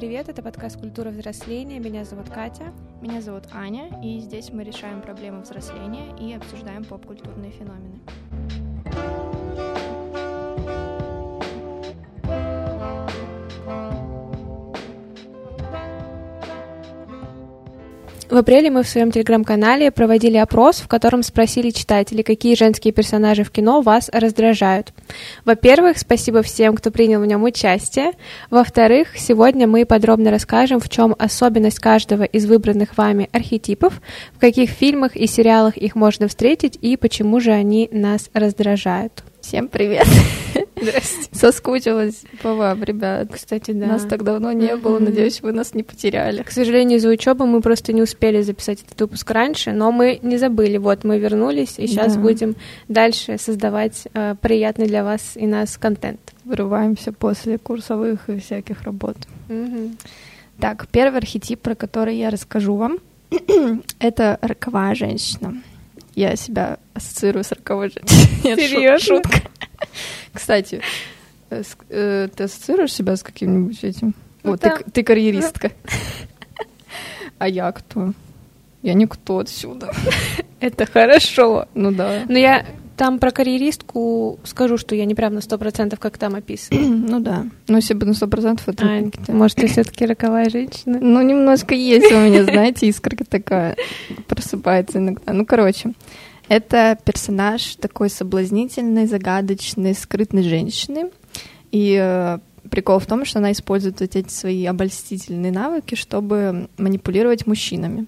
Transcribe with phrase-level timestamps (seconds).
[0.00, 0.30] привет!
[0.30, 1.78] Это подкаст «Культура взросления».
[1.78, 2.72] Меня зовут Катя.
[3.02, 8.00] Меня зовут Аня, и здесь мы решаем проблемы взросления и обсуждаем поп-культурные феномены.
[18.30, 23.42] В апреле мы в своем телеграм-канале проводили опрос, в котором спросили читателей, какие женские персонажи
[23.42, 24.92] в кино вас раздражают.
[25.44, 28.12] Во-первых, спасибо всем, кто принял в нем участие.
[28.48, 34.00] Во-вторых, сегодня мы подробно расскажем, в чем особенность каждого из выбранных вами архетипов,
[34.32, 39.24] в каких фильмах и сериалах их можно встретить и почему же они нас раздражают.
[39.40, 40.06] Всем привет!
[40.80, 41.28] Здрасте.
[41.32, 43.28] Соскучилась по вам, ребят.
[43.32, 43.86] Кстати, да.
[43.86, 46.42] Нас так давно не было, надеюсь, вы нас не потеряли.
[46.42, 50.38] К сожалению, из-за учебы мы просто не успели записать этот выпуск раньше, но мы не
[50.38, 50.76] забыли.
[50.78, 52.20] Вот мы вернулись, и сейчас Да.
[52.20, 52.56] будем
[52.88, 56.20] дальше создавать э, приятный для вас и нас контент.
[56.44, 59.16] Вырываемся после курсовых и всяких работ.
[60.58, 62.98] Так, первый архетип, про который я расскажу вам,
[63.98, 65.54] это роковая женщина.
[66.14, 68.56] Я себя ассоциирую с роковой женщиной.
[68.68, 68.98] Серьёзно?
[68.98, 69.40] Шутка.
[70.32, 70.80] Кстати,
[71.50, 74.14] э, э, ты ассоциируешь себя с каким-нибудь этим?
[74.42, 74.76] Ну Вот, ты, да.
[74.76, 75.72] к- ты карьеристка.
[77.38, 78.12] А я кто?
[78.82, 79.90] Я никто отсюда.
[80.60, 81.66] Это хорошо.
[81.74, 82.22] Ну да.
[82.28, 82.64] Но я
[82.96, 86.78] там про карьеристку скажу, что я не прям на сто процентов, как там описано.
[87.10, 87.46] Ну да.
[87.68, 88.84] Но если бы на сто процентов это...
[88.84, 90.98] А, какие-то- может, ты все-таки роковая женщина?
[91.00, 93.76] Ну, немножко есть у меня, знаете, искорка такая
[94.26, 95.32] просыпается иногда.
[95.32, 95.92] Ну, короче,
[96.50, 101.10] это персонаж такой соблазнительной, загадочной, скрытной женщины.
[101.70, 107.46] И э, прикол в том, что она использует вот эти свои обольстительные навыки, чтобы манипулировать
[107.46, 108.06] мужчинами.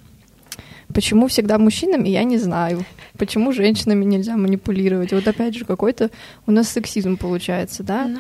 [0.92, 2.84] Почему всегда мужчинами, я не знаю.
[3.16, 5.12] Почему женщинами нельзя манипулировать?
[5.12, 6.10] Вот опять же, какой-то
[6.44, 8.10] у нас сексизм получается, да?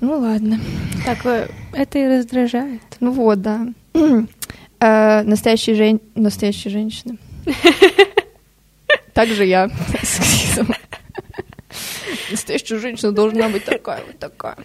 [0.00, 0.58] Ну ладно.
[1.06, 2.82] Так, э, это и раздражает.
[2.98, 3.68] Ну вот, да.
[4.82, 6.00] Э, Настоящие, жен...
[6.14, 7.18] Настоящие женщины.
[9.14, 9.70] Также я.
[10.02, 10.72] Сексизм.
[12.30, 14.56] Настоящая женщина должна быть такая, вот такая.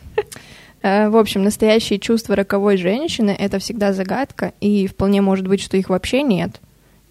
[0.81, 5.77] Э, В общем, настоящие чувства роковой женщины— это всегда загадка, и вполне может быть, что
[5.77, 6.59] их вообще нет.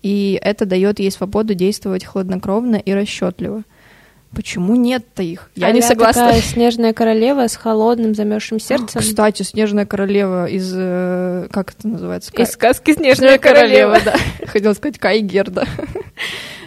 [0.03, 3.63] И это дает ей свободу действовать хладнокровно и расчетливо.
[4.35, 5.51] Почему нет-то их?
[5.55, 6.27] Я не А-ля согласна.
[6.27, 9.01] такая снежная королева с холодным замерзшим сердцем.
[9.01, 12.33] Кстати, снежная королева из э, как это называется?
[12.33, 13.99] Из Ка- сказки Снежная «Снежная королева».
[14.05, 14.17] да.
[14.47, 15.67] Хотела сказать Кай Герда.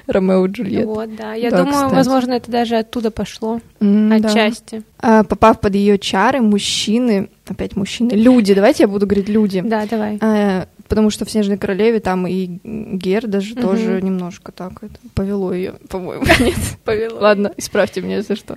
[0.08, 0.88] Ромео и Джульетта.
[0.88, 1.34] Вот, да.
[1.34, 1.94] Я Да, думаю, кстати.
[1.96, 3.60] возможно, это даже оттуда пошло.
[3.80, 4.16] Да.
[4.16, 4.84] Отчасти.
[5.00, 9.62] А, Попав под ее чары, мужчины, опять мужчины, люди, давайте я буду говорить люди.
[9.66, 10.18] Да, давай.
[10.22, 13.62] А, Потому что в «Снежной королеве» там и Герда же Мгм.
[13.62, 16.24] тоже немножко так это повело ее, по-моему.
[16.40, 17.20] Нет, повело.
[17.20, 18.56] Ладно, исправьте меня, если что.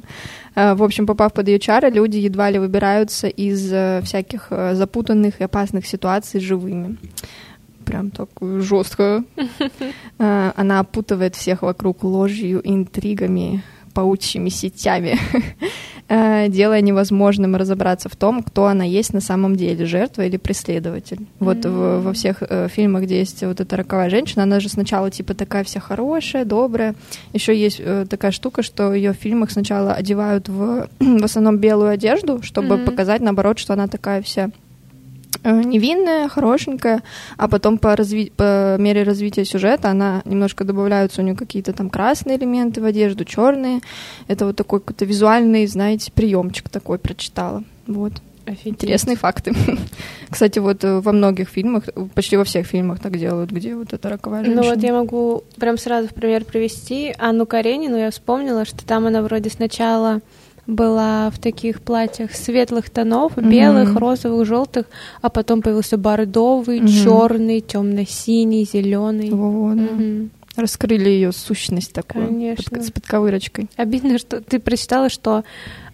[0.55, 4.77] А, В общем, попав под ее чары, люди едва ли выбираются из э, всяких э,
[4.77, 6.99] запутанных и опасных ситуаций живыми.
[7.91, 9.25] Прям так жестко.
[10.19, 13.63] А, Она опутывает всех вокруг ложью, интригами,
[13.95, 15.19] паучьими сетями,
[16.09, 21.27] э, делая невозможным разобраться в том, кто она есть на самом деле, жертва или преследователь.
[21.41, 25.11] Вот в- во всех э, фильмах, где есть вот эта роковая женщина, она же сначала
[25.11, 26.95] типа такая вся хорошая, добрая.
[27.33, 31.91] Еще есть э, такая штука, что ее в фильмах сначала одевают в, в основном белую
[31.91, 34.51] одежду, чтобы показать, наоборот, что она такая вся
[35.45, 37.03] невинная, хорошенькая,
[37.37, 41.89] а потом по, разви- по мере развития сюжета она немножко добавляются у нее какие-то там
[41.91, 43.81] красные элементы в одежду, черные.
[44.29, 47.63] Это вот такой какой-то визуальный, знаете, приемчик такой прочитала.
[47.87, 48.13] Вот.
[48.65, 49.55] Интересные факты.
[50.31, 53.93] Кстати, вот э, во многих фильмах, э, почти во всех фильмах так делают, где вот
[53.93, 54.75] эта роковая Ну женщина.
[54.75, 57.97] вот я могу прям сразу в пример привести Анну Каренину.
[57.97, 60.21] Я вспомнила, что там она вроде сначала
[60.71, 64.87] была в таких платьях светлых тонов, белых, розовых, желтых,
[65.21, 66.89] а потом появился бордовый, Мгм.
[66.89, 69.31] черный, темно-синий, зеленый.
[69.31, 69.89] Во-во, да.
[70.57, 72.27] Раскрыли ее сущность такую.
[72.27, 72.77] Конечно.
[72.79, 73.69] Под, с подковырочкой.
[73.77, 75.45] Обидно, что ты прочитала, что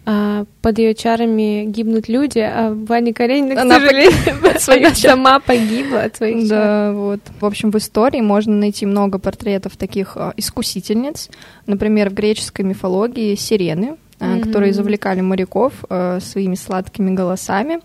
[0.09, 5.39] а, под ее чарами гибнут люди, а Ваня Каренина, к Она сожалению, своих она сама
[5.41, 6.47] погибла от своих.
[6.47, 7.19] Да, вот.
[7.41, 11.29] В общем, в истории можно найти много портретов таких а, искусительниц.
[11.65, 14.43] Например, в греческой мифологии сирены, а, Мгм.
[14.43, 17.79] которые завлекали моряков а, своими сладкими голосами.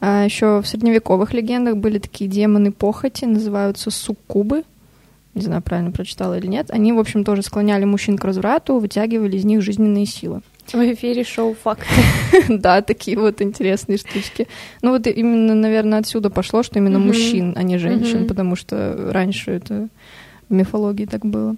[0.00, 4.64] Еще в средневековых легендах были такие демоны похоти, называются суккубы.
[5.34, 6.70] Не знаю, правильно прочитала или нет.
[6.70, 10.40] Они, в общем, тоже склоняли мужчин к разврату, вытягивали из них жизненные силы.
[10.72, 11.86] В эфире шоу «Факт».
[12.48, 14.48] Да, такие вот интересные штучки.
[14.82, 19.52] Ну вот именно, наверное, отсюда пошло, что именно мужчин, а не женщин, потому что раньше
[19.52, 19.88] это
[20.48, 21.54] в мифологии так было.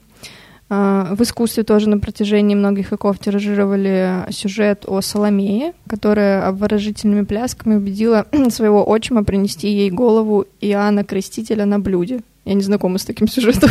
[0.76, 7.76] А, в искусстве тоже на протяжении многих веков тиражировали сюжет о Соломее, которая обворожительными плясками
[7.76, 12.23] убедила своего отчима принести ей голову Иоанна Крестителя на блюде.
[12.44, 13.71] Я не знакома с таким сюжетом,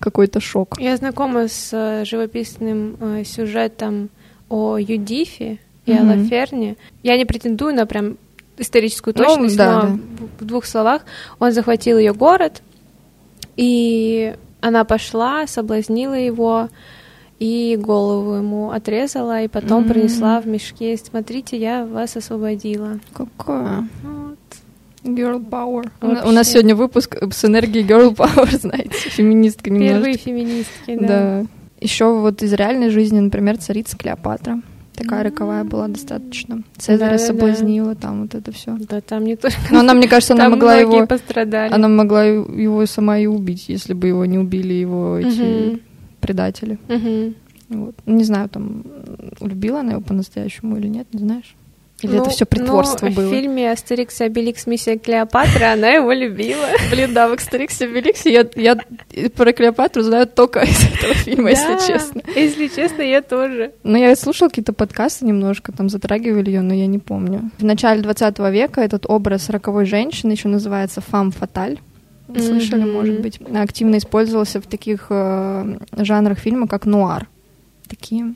[0.00, 0.80] какой-то шок.
[0.80, 4.08] Я знакома с э, живописным э, сюжетом
[4.48, 6.00] о Юдифе и mm-hmm.
[6.00, 6.76] Алаферне.
[7.04, 8.16] Я не претендую на прям
[8.58, 9.98] историческую ну, точность, ну, да, но да.
[10.40, 11.02] в двух словах
[11.38, 12.62] он захватил ее город,
[13.56, 16.68] и она пошла, соблазнила его
[17.38, 19.88] и голову ему отрезала, и потом mm-hmm.
[19.88, 20.96] принесла в мешке.
[20.96, 22.98] Смотрите, я вас освободила.
[23.12, 23.88] Какое?
[24.02, 24.38] Вот.
[25.04, 25.88] Girl Power.
[26.00, 26.28] Вообще.
[26.28, 29.94] У нас сегодня выпуск с энергией Girl Power, знаете, феминистка немножко.
[29.94, 31.06] Первые феминистки, да.
[31.06, 31.46] Да.
[31.80, 34.62] Еще вот из реальной жизни, например, царица Клеопатра.
[34.96, 36.62] Такая роковая была достаточно.
[36.78, 38.00] Цезаря да, соблазнила, да.
[38.00, 38.76] там вот это все.
[38.78, 39.56] Да, там не только.
[39.70, 41.06] Но она, мне кажется, она могла его.
[41.06, 41.72] пострадали.
[41.72, 45.80] Она могла его сама и убить, если бы его не убили его эти угу.
[46.20, 46.78] предатели.
[46.88, 47.34] Угу.
[47.68, 47.94] Вот.
[48.06, 48.84] Не знаю, там
[49.40, 51.54] любила она его по-настоящему или нет, не знаешь?
[52.02, 53.28] Или ну, это все притворство ну, было?
[53.28, 56.66] В фильме Астерикс и Обеликс Миссия Клеопатра она его любила.
[56.90, 58.76] Блин, да, в Астерикс и Обеликсе я, я
[59.30, 62.22] про Клеопатру знаю только из этого фильма, если честно.
[62.34, 63.72] Если честно, я тоже.
[63.82, 67.50] Ну, я слушала какие-то подкасты немножко, там затрагивали ее, но я не помню.
[67.58, 71.78] В начале 20 века этот образ роковой женщины еще называется femme fatale.
[72.28, 72.92] Слышали, mm-hmm.
[72.92, 73.40] может быть.
[73.54, 77.28] Активно использовался в таких э, жанрах фильма, как нуар.
[77.88, 78.34] Такие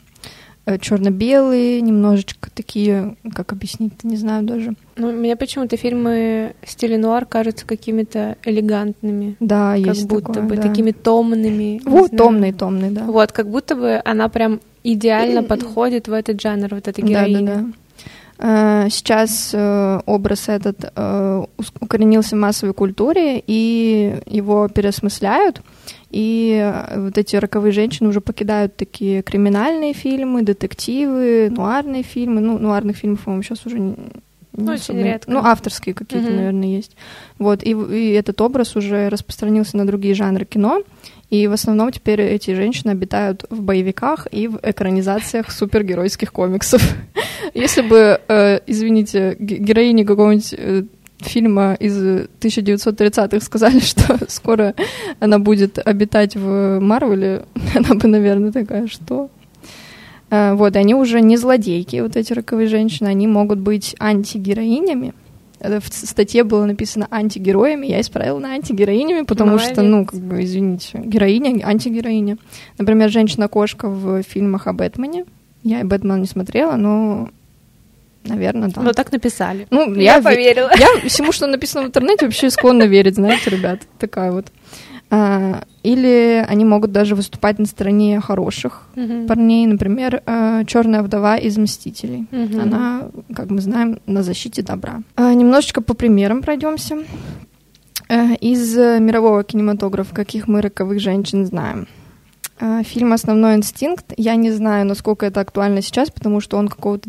[0.79, 4.75] черно-белые, немножечко такие, как объяснить, не знаю даже.
[4.97, 9.37] Ну, мне почему-то фильмы в стиле нуар кажутся какими-то элегантными.
[9.41, 10.63] Да, как есть будто такое, бы да.
[10.63, 11.81] такими томными.
[11.85, 13.05] Вот, томный, томный, да.
[13.05, 17.41] Вот, как будто бы она прям идеально подходит в этот жанр, вот эта героиня.
[17.41, 17.71] Да, да, да.
[18.89, 21.45] Сейчас э, образ этот э,
[21.79, 25.61] укоренился в массовой культуре, и его переосмысляют.
[26.11, 32.41] И э, вот эти роковые женщины уже покидают такие криминальные фильмы, детективы, нуарные фильмы.
[32.41, 33.95] Ну, нуарных фильмов, по-моему, сейчас уже не,
[34.53, 35.03] не Очень особо...
[35.03, 35.31] редко.
[35.31, 36.37] Ну, авторские какие-то, угу.
[36.37, 36.97] наверное, есть.
[37.39, 40.83] Вот, и, и этот образ уже распространился на другие жанры кино.
[41.31, 46.83] И в основном теперь эти женщины обитают в боевиках и в экранизациях супергеройских комиксов.
[47.55, 50.83] Если бы, э, извините, героини какого-нибудь э,
[51.27, 54.75] фильма из 1930-х сказали, что скоро
[55.19, 57.45] она будет обитать в Марвеле,
[57.75, 59.31] она бы, наверное, такая, что?
[60.31, 65.13] Э, вот, они уже не злодейки, вот эти роковые женщины, они могут быть антигероинями,
[65.61, 69.73] в статье было написано антигероями, я исправила на антигероинями, потому Молодец.
[69.73, 72.39] что, ну, как бы, извините, героиня, антигероиня.
[72.79, 75.27] Например, женщина-кошка в фильмах о Бэтмене.
[75.63, 77.29] Я и Бэтмена не смотрела, но
[78.25, 78.83] Наверное, да.
[78.83, 79.67] Но так написали.
[79.71, 80.71] Ну, я, я поверила.
[80.79, 83.81] Я всему, что написано в интернете, вообще склонна верить, знаете, ребят.
[83.99, 84.47] Такая вот.
[85.13, 89.27] А, или они могут даже выступать на стороне хороших mm-hmm.
[89.27, 92.27] парней, например, а, черная вдова из Мстителей.
[92.31, 92.61] Mm-hmm.
[92.61, 95.03] Она, как мы знаем, на защите добра.
[95.17, 96.99] А, немножечко по примерам пройдемся.
[98.41, 101.87] Из мирового кинематографа, каких мы роковых женщин знаем.
[102.83, 104.13] Фильм «Основной инстинкт».
[104.17, 107.09] Я не знаю, насколько это актуально сейчас, потому что он какого-то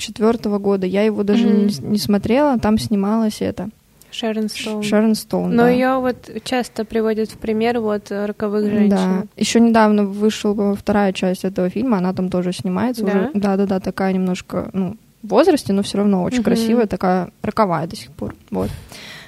[0.00, 0.86] 94 года.
[0.86, 1.82] Я его даже mm-hmm.
[1.82, 2.58] не, не смотрела.
[2.58, 3.70] Там снималась это
[4.10, 4.82] Шерон Стоун.
[4.82, 5.70] Шерон Стоун, Но да.
[5.70, 8.88] ее вот часто приводят в пример вот роковых женщин.
[8.90, 9.24] Да.
[9.36, 13.04] Еще недавно вышла вторая часть этого фильма, она там тоже снимается.
[13.04, 13.10] Да?
[13.10, 16.46] Уже, да, да, да, такая немножко, ну, в возрасте, но все равно очень угу.
[16.46, 18.34] красивая, такая роковая до сих пор.
[18.50, 18.70] Вот.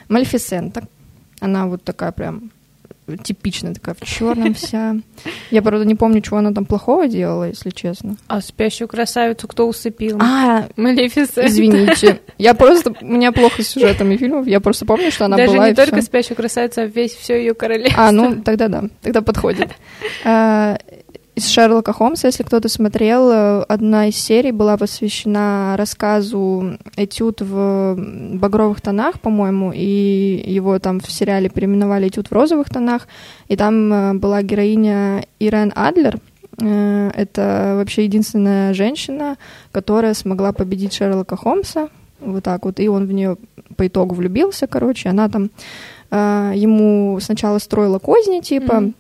[0.09, 0.83] Малефисента.
[1.41, 2.51] Она вот такая прям
[3.23, 4.97] типичная такая, в черном вся.
[5.51, 8.17] Я, правда, не помню, чего она там плохого делала, если честно.
[8.29, 10.19] А спящую красавицу кто усыпил?
[10.21, 11.47] А, Малефисента.
[11.47, 12.21] Извините.
[12.39, 12.95] Я просто...
[13.01, 14.47] У меня плохо с сюжетами фильмов.
[14.47, 15.69] Я просто помню, что она Даже была...
[15.69, 18.05] не только спящую красавицу, а весь все ее королевство.
[18.05, 18.85] А, ну, тогда да.
[19.03, 19.71] Тогда подходит.
[21.35, 27.97] Из Шерлока Холмса, если кто-то смотрел, э, одна из серий была посвящена рассказу «Этюд в
[28.35, 33.09] багровых тонах», по-моему, и его там в сериале переименовали «Этюд в розовых тонах»,
[33.49, 36.19] и там э, была героиня Ирен Адлер,
[36.61, 39.39] э, это вообще единственная женщина,
[39.71, 41.89] которая смогла победить Шерлока Холмса,
[42.21, 43.39] вот так вот, и он в нее
[43.79, 45.51] по итогу влюбился, короче, она там
[46.11, 48.95] ему сначала строила козни, типа, mm-hmm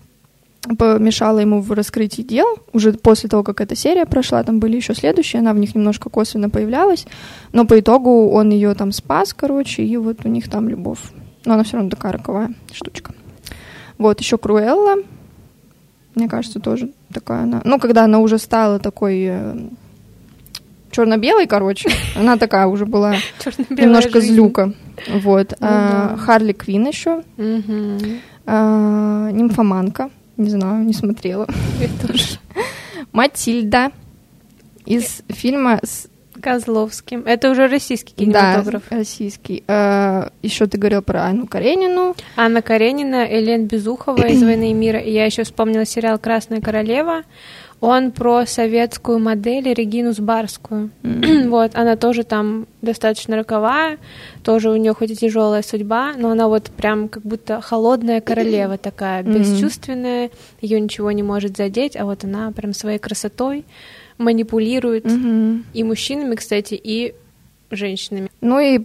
[0.78, 2.46] помешала ему в раскрытии дел.
[2.72, 6.08] Уже после того, как эта серия прошла, там были еще следующие, она в них немножко
[6.08, 7.06] косвенно появлялась,
[7.52, 11.00] но по итогу он ее там спас, короче, и вот у них там любовь.
[11.44, 13.12] Но она все равно такая роковая штучка.
[13.98, 14.96] Вот, еще Круэлла,
[16.14, 17.60] мне кажется, тоже такая она.
[17.64, 19.56] Ну, когда она уже стала такой э,
[20.90, 23.16] черно-белой, короче, она такая уже была
[23.70, 24.34] немножко жизнь.
[24.34, 24.72] злюка.
[25.08, 25.50] Вот.
[25.58, 26.16] Ну, а, да.
[26.16, 27.22] Харли Квин еще.
[27.36, 27.98] Угу.
[28.46, 31.46] А, нимфоманка Не знаю, не смотрела.
[31.80, 32.38] Я тоже.
[33.12, 33.92] Матильда
[34.84, 36.08] из фильма с
[36.40, 37.22] Козловским.
[37.24, 38.82] Это уже российский кинематограф.
[38.90, 39.62] Да, российский.
[39.68, 42.16] Э, еще ты говорил про Анну Каренину.
[42.36, 44.98] Анна Каренина, Элен Безухова из «Войны и мира».
[44.98, 47.22] И я еще вспомнила сериал «Красная королева».
[47.82, 50.90] Он про советскую модель Регину Сбарскую.
[51.02, 51.48] Mm-hmm.
[51.50, 53.98] вот, она тоже там достаточно роковая,
[54.44, 58.78] тоже у нее хоть и тяжелая судьба, но она вот прям как будто холодная королева
[58.82, 63.64] такая, бесчувственная, ее ничего не может задеть, а вот она прям своей красотой
[64.16, 65.64] манипулирует Мгм.
[65.74, 67.14] и мужчинами, кстати, и
[67.72, 68.30] женщинами.
[68.40, 68.80] Ну и э,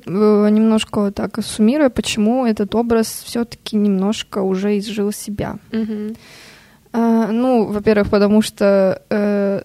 [0.50, 5.58] немножко так суммируя, почему этот образ все-таки немножко уже изжил себя.
[5.72, 6.16] Мгм.
[6.98, 9.62] А, ну, во-первых, потому что э,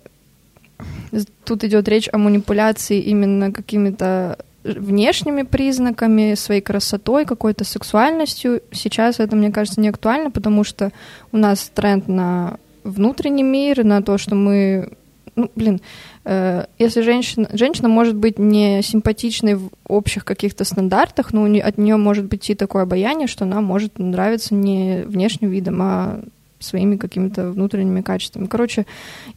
[1.46, 8.60] тут идет речь о манипуляции именно какими-то внешними признаками, своей красотой, какой-то сексуальностью.
[8.70, 10.92] Сейчас это, мне кажется, не актуально, потому что
[11.32, 14.90] у нас тренд на внутренний мир, на то, что мы...
[15.34, 15.80] Ну, блин,
[16.26, 21.96] э, если женщина, женщина может быть не симпатичной в общих каких-то стандартах, но от нее
[21.96, 26.20] может быть и такое обаяние, что она может нравиться не внешним видом, а
[26.62, 28.46] своими какими-то внутренними качествами.
[28.46, 28.86] Короче,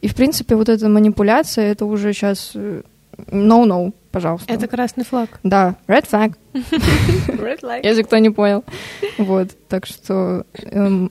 [0.00, 2.52] и в принципе вот эта манипуляция, это уже сейчас
[3.30, 4.52] no-no, пожалуйста.
[4.52, 5.40] Это красный флаг.
[5.42, 7.80] Да, red flag, Red light.
[7.82, 8.64] если кто не понял.
[9.18, 11.10] Вот, так что мани-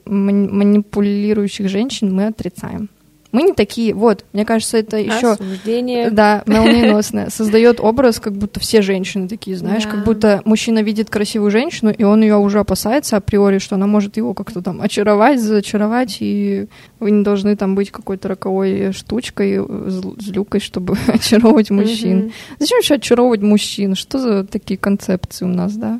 [0.51, 2.89] манипулирующих женщин мы отрицаем.
[3.35, 5.33] Мы не такие, вот, мне кажется, это еще...
[5.33, 6.09] Осуждение.
[6.09, 7.29] Да, молниеносное.
[7.29, 9.89] Создает образ, как будто все женщины такие, знаешь, Да.
[9.91, 14.15] как будто мужчина видит красивую женщину, и он ее уже опасается априори, что она может
[14.17, 16.67] его как-то там очаровать, зачаровать, и
[16.99, 22.31] вы не должны там быть какой-то роковой штучкой, зл- злюкой, чтобы очаровывать мужчин.
[22.59, 23.95] Зачем еще очаровывать мужчин?
[23.95, 25.99] Что за такие концепции у нас, да?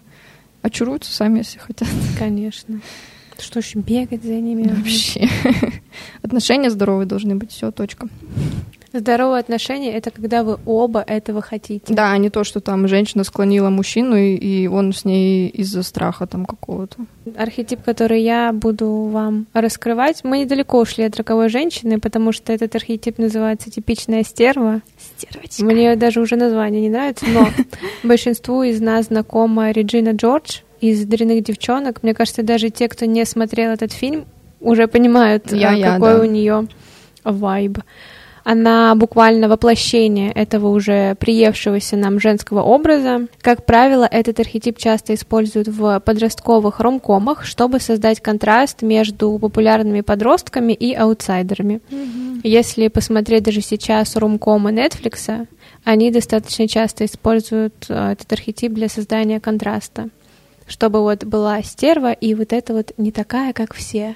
[0.61, 1.87] Очаруются сами, если хотят.
[2.17, 2.79] Конечно.
[3.39, 4.67] Что ж, бегать за ними?
[4.67, 5.27] Вообще.
[6.21, 8.07] Отношения здоровые должны быть, все, точка.
[8.97, 11.93] Здоровые отношения— это когда вы оба этого хотите.
[11.93, 15.83] Да, а не то, что там женщина склонила мужчину, и, и он с ней из-за
[15.83, 17.05] страха там какого-то.
[17.35, 22.73] Архетип, который я буду вам раскрывать, мы недалеко ушли от роковой женщины, потому что этот
[22.75, 24.81] архетип называется типичная стерва.
[24.97, 25.65] Стервочка.
[25.65, 27.49] Мне даже уже название не нравится, но
[28.03, 30.59] большинству из нас знакома Реджина Джордж
[30.91, 32.03] из «Дрянных девчонок».
[32.03, 34.25] Мне кажется, даже те, кто не смотрел этот фильм,
[34.59, 36.19] уже понимают, Я- а, я, какой да.
[36.21, 36.67] у нее
[37.23, 37.79] вайб.
[38.43, 43.25] Она буквально воплощение этого уже приевшегося нам женского образа.
[43.41, 50.73] Как правило, этот архетип часто используют в подростковых ромкомах, чтобы создать контраст между популярными подростками
[50.73, 51.81] и аутсайдерами.
[52.43, 55.47] Если посмотреть даже сейчас ромкомы Netflix,
[55.83, 60.09] они достаточно часто используют э, этот архетип для создания контраста.
[60.67, 64.15] Чтобы вот была стерва и вот это вот не такая, как все.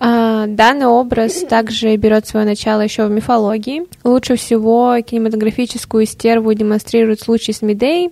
[0.00, 3.84] А, данный образ также берет свое начало еще в мифологии.
[4.04, 8.10] Лучше всего кинематографическую стерву демонстрирует случай с Медей.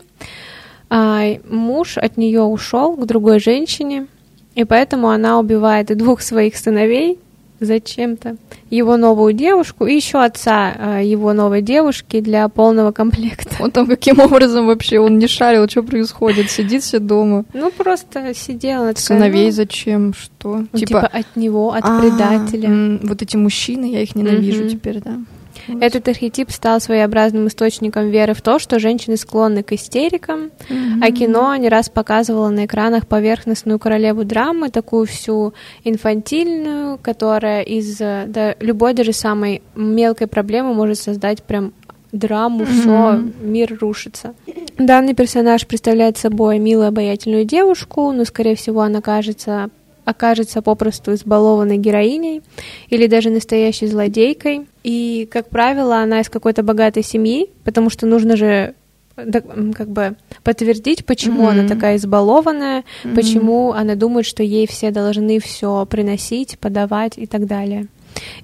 [0.91, 4.07] А, муж от нее ушел к другой женщине,
[4.55, 7.19] и поэтому она убивает двух своих сыновей
[7.61, 8.37] зачем-то,
[8.71, 13.57] его новую девушку и еще отца а, его новой девушки для полного комплекта.
[13.61, 17.45] Он там каким образом вообще, он не шарил, что происходит, сидит все дома.
[17.53, 18.35] Ну, просто такая,
[18.99, 20.65] Сыновей ну, зачем, что?
[20.73, 22.99] ну, типа, от него, от а, предателя.
[23.03, 25.19] Вот эти мужчины, я их ненавижу теперь, да.
[25.81, 30.51] Этот архетип стал своеобразным источником веры в то, что женщины склонны к истерикам,
[31.03, 35.55] а кино не раз показывало на экранах поверхностную королеву драмы, такую всю
[35.85, 41.73] инфантильную, которая из э, да, любой даже самой мелкой проблемы может создать прям
[42.13, 44.35] драму, все, мир рушится.
[44.79, 49.71] Данный персонаж представляет собой милую обаятельную девушку, но, скорее всего, она кажется
[50.07, 52.41] окажется попросту избалованной героиней
[52.89, 54.67] или даже настоящей злодейкой.
[54.85, 58.75] И, как правило, она из какой-то богатой семьи, потому что нужно же
[59.17, 61.49] как бы подтвердить, почему Мгм.
[61.49, 63.15] она такая избалованная, Мгм.
[63.15, 67.87] почему она думает, что ей все должны все приносить, подавать и так далее.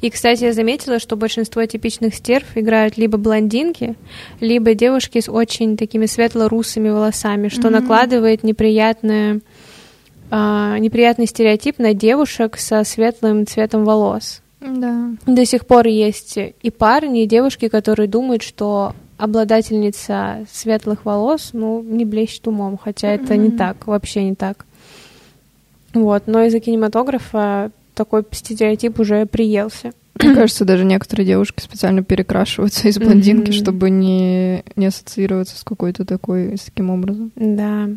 [0.00, 3.95] И, кстати, я заметила, что большинство типичных стерв играют либо блондинки,
[4.40, 7.73] либо девушки с очень такими светло-русыми волосами, что Мгм.
[7.73, 9.40] накладывает неприятное,
[10.35, 14.41] а, неприятный стереотип на девушек со светлым цветом волос.
[14.62, 15.11] Да.
[15.27, 21.83] До сих пор есть и парни, и девушки, которые думают, что обладательница светлых волос, ну,
[21.83, 23.59] не блещет умом, хотя это не Мгм.
[23.59, 24.65] так, вообще не так.
[25.93, 29.93] Вот, но из-за кинематографа такой стереотип уже приелся.
[30.21, 33.63] Мне кажется, даже некоторые девушки специально перекрашиваются из блондинки, mm-hmm.
[33.63, 37.33] чтобы не, не ассоциироваться с какой-то такой, с таким образом.
[37.37, 37.89] Да.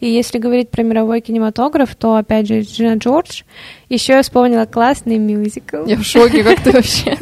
[0.00, 3.42] И если говорить про мировой кинематограф, то, опять же, Джина Джордж.
[3.88, 5.84] Еще вспомнила классный мюзикл.
[5.86, 7.16] Я в шоке, как ты вообще...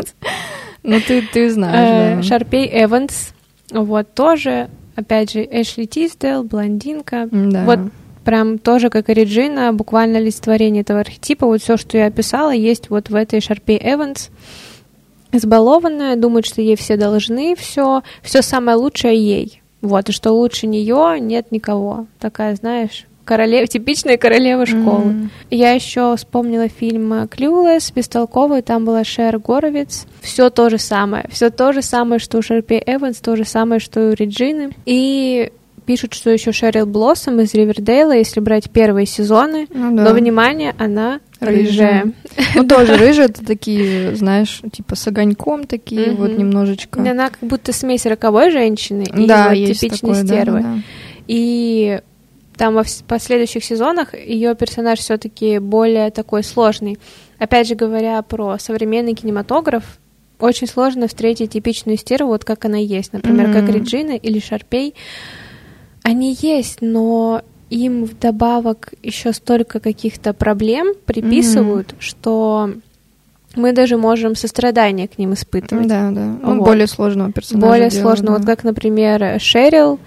[0.83, 2.23] Ну, ты, ты знаешь, да.
[2.23, 3.33] Шарпей Эванс.
[3.73, 7.29] Вот, тоже, опять же, Эшли Тиздейл, блондинка.
[7.33, 7.81] Вот
[8.27, 11.47] прям тоже как и Реджина, буквально олицетворение этого архетипа.
[11.47, 14.31] Вот все, что я описала, есть вот в этой Шарпей Эванс.
[15.31, 19.63] Избалованная, думает, что ей все должны, все, все самое лучшее ей.
[19.81, 22.07] Вот, и что лучше нее нет никого.
[22.19, 25.13] Такая, знаешь, королева, типичная королева школы.
[25.13, 25.29] Mm-hmm.
[25.51, 30.07] Я еще вспомнила фильм Клюлес, бестолковый, там была Шер Горовиц.
[30.21, 31.27] Все то же самое.
[31.31, 34.71] Все то же самое, что у Шерпи Эванс, то же самое, что и у Реджины.
[34.85, 35.53] И
[35.87, 40.05] пишут, что еще Шерил Блоссом из Ривердейла, если брать первые сезоны, ну, да.
[40.05, 42.13] но, внимание, она рыжая.
[42.55, 47.01] Ну, тоже рыжая, это такие, знаешь, типа с огоньком такие, вот немножечко.
[47.01, 50.83] Она как будто смесь роковой женщины и типичной стервы.
[51.29, 52.01] И
[52.57, 56.99] там во последующих сезонах ее персонаж все-таки более такой сложный.
[57.39, 59.99] Опять же говоря про современный кинематограф,
[60.39, 63.53] очень сложно встретить типичную стерву, вот как она есть, например, mm-hmm.
[63.53, 64.95] как Реджина или Шарпей.
[66.07, 72.01] Они есть, но им вдобавок еще столько каких-то проблем приписывают, mm-hmm.
[72.01, 72.71] что
[73.57, 75.89] мы даже можем сострадание к ним испытывать.
[75.89, 76.27] Да, да.
[76.43, 76.65] Ну, вот.
[76.65, 77.67] более сложного персонажа.
[77.67, 78.39] Более сложного.
[78.39, 78.39] Да.
[78.39, 79.99] Вот как, например, Шерил.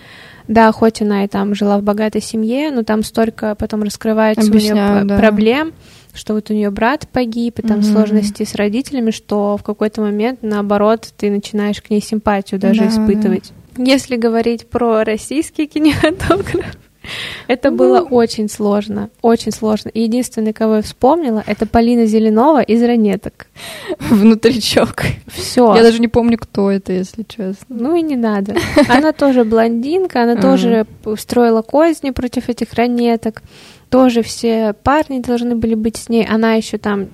[0.48, 4.92] Да, хоть она и там жила в богатой семье, но там столько потом раскрывается Объясняю,
[4.92, 5.18] у нее да.
[5.18, 5.74] проблем,
[6.14, 7.92] что вот у нее брат погиб, и там mm-hmm.
[7.92, 12.88] сложности с родителями, что в какой-то момент, наоборот, ты начинаешь к ней симпатию даже да,
[12.88, 13.50] испытывать.
[13.50, 13.59] Да.
[13.78, 16.66] Если говорить про российский кинематограф,
[17.48, 19.90] это было очень сложно, очень сложно.
[19.90, 23.48] И единственный, кого я вспомнила, это Полина Зеленова из «Ранеток».
[24.00, 25.04] Внутричок.
[25.28, 25.76] Все.
[25.76, 27.66] Я даже не помню, кто это, если честно.
[27.70, 28.56] Ну и не надо.
[28.90, 33.42] Она тоже блондинка, она тоже устроила козни против этих ранеток.
[33.90, 36.26] Тоже все парни должны были быть с ней.
[36.26, 37.08] Она еще там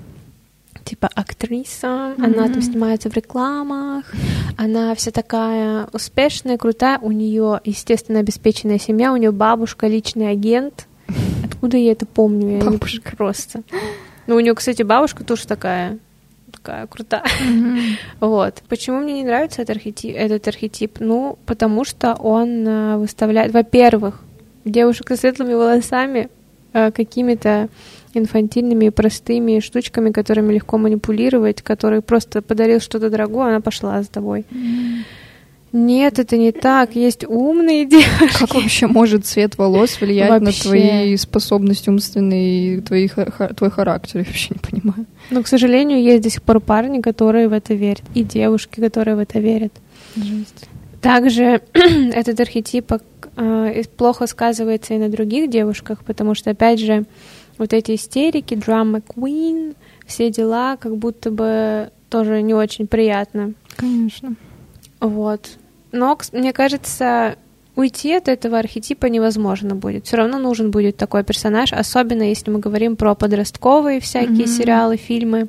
[0.85, 2.23] типа актриса, mm-hmm.
[2.23, 4.05] она там снимается в рекламах,
[4.55, 10.87] она вся такая успешная, крутая, у нее, естественно, обеспеченная семья, у нее бабушка личный агент.
[11.43, 12.59] Откуда я это помню?
[12.59, 13.09] Я бабушка.
[13.11, 13.63] Не просто.
[14.27, 15.97] Ну, у нее, кстати, бабушка тоже такая
[16.51, 17.23] такая крутая.
[17.23, 17.95] Mm-hmm.
[18.21, 18.63] вот.
[18.69, 20.99] Почему мне не нравится этот архетип, этот архетип?
[20.99, 24.21] Ну, потому что он э, выставляет, во-первых,
[24.63, 26.29] девушек со светлыми волосами
[26.73, 27.69] э, какими-то
[28.17, 34.09] инфантильными и простыми штучками, которыми легко манипулировать, который просто подарил что-то дорогое, она пошла за
[34.09, 34.45] тобой.
[34.49, 35.03] Mm.
[35.75, 36.95] Нет, это не так.
[36.95, 38.39] Есть умные девушки.
[38.39, 40.45] Как вообще может цвет волос влиять вообще.
[40.45, 44.19] на твои способности умственные и твои, твой характер?
[44.19, 45.05] Я вообще не понимаю.
[45.31, 48.03] Но, к сожалению, есть до сих пор парни, которые в это верят.
[48.13, 49.73] И девушки, которые в это верят.
[50.15, 50.69] Жесть.
[51.01, 52.93] Также этот архетип
[53.35, 57.03] э, плохо сказывается и на других девушках, потому что, опять же,
[57.57, 63.53] вот эти истерики, драма queen, все дела, как будто бы тоже не очень приятно.
[63.75, 64.35] Конечно.
[64.99, 65.49] Вот.
[65.91, 67.35] Но, мне кажется,
[67.75, 70.05] уйти от этого архетипа невозможно будет.
[70.05, 74.57] Все равно нужен будет такой персонаж, особенно если мы говорим про подростковые всякие mm-hmm.
[74.57, 75.47] сериалы, фильмы.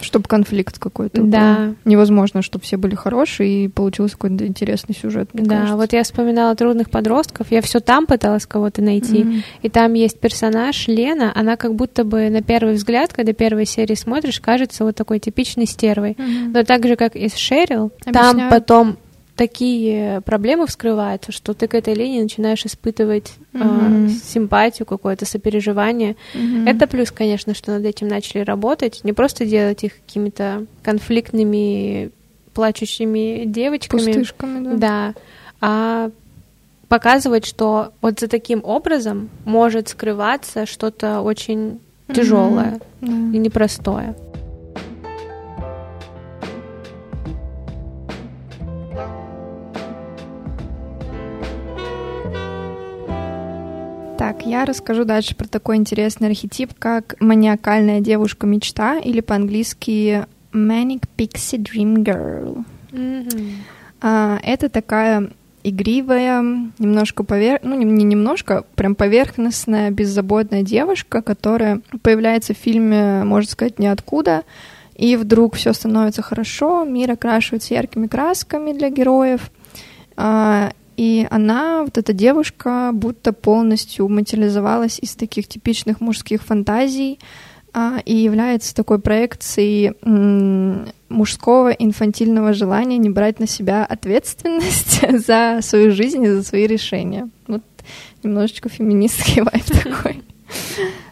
[0.00, 1.56] Чтобы конфликт какой-то да.
[1.56, 1.74] был.
[1.84, 5.30] Невозможно, чтобы все были хорошие и получился какой-то интересный сюжет.
[5.32, 5.76] да, кажется.
[5.76, 9.42] вот я вспоминала трудных подростков, я все там пыталась кого-то найти, mm-hmm.
[9.62, 13.94] и там есть персонаж Лена, она как будто бы на первый взгляд, когда первой серии
[13.94, 16.12] смотришь, кажется вот такой типичной стервой.
[16.12, 16.50] Mm-hmm.
[16.52, 18.38] Но так же, как и с Шерил, Объясняю.
[18.38, 18.96] там потом
[19.36, 24.06] такие проблемы вскрываются, что ты к этой линии начинаешь испытывать mm-hmm.
[24.06, 26.16] э, симпатию, какое-то сопереживание.
[26.34, 26.68] Mm-hmm.
[26.68, 32.10] Это плюс, конечно, что над этим начали работать, не просто делать их какими-то конфликтными,
[32.54, 34.06] плачущими девочками.
[34.06, 34.76] Пустышками, да.
[34.76, 35.14] Да,
[35.60, 36.10] а
[36.88, 41.80] показывать, что вот за таким образом может скрываться что-то очень
[42.14, 43.34] тяжелое mm-hmm.
[43.34, 44.14] и непростое.
[54.18, 61.58] Так, я расскажу дальше про такой интересный архетип, как маниакальная девушка-мечта или по-английски Manic Pixie
[61.58, 62.64] Dream Girl.
[62.92, 63.50] Mm-hmm.
[64.00, 65.30] А, это такая
[65.64, 66.42] игривая,
[66.78, 67.60] немножко поверх...
[67.62, 74.44] ну не, не немножко, прям поверхностная, беззаботная девушка, которая появляется в фильме, можно сказать, ниоткуда,
[74.94, 79.50] и вдруг все становится хорошо, мир окрашивается яркими красками для героев,
[80.16, 87.18] а, и она, вот эта девушка, будто полностью материализовалась из таких типичных мужских фантазий,
[87.72, 89.92] а, и является такой проекцией
[91.10, 97.28] мужского инфантильного желания не брать на себя ответственность за свою жизнь и за свои решения.
[97.46, 97.62] Вот
[98.22, 100.22] немножечко феминистский вайп такой.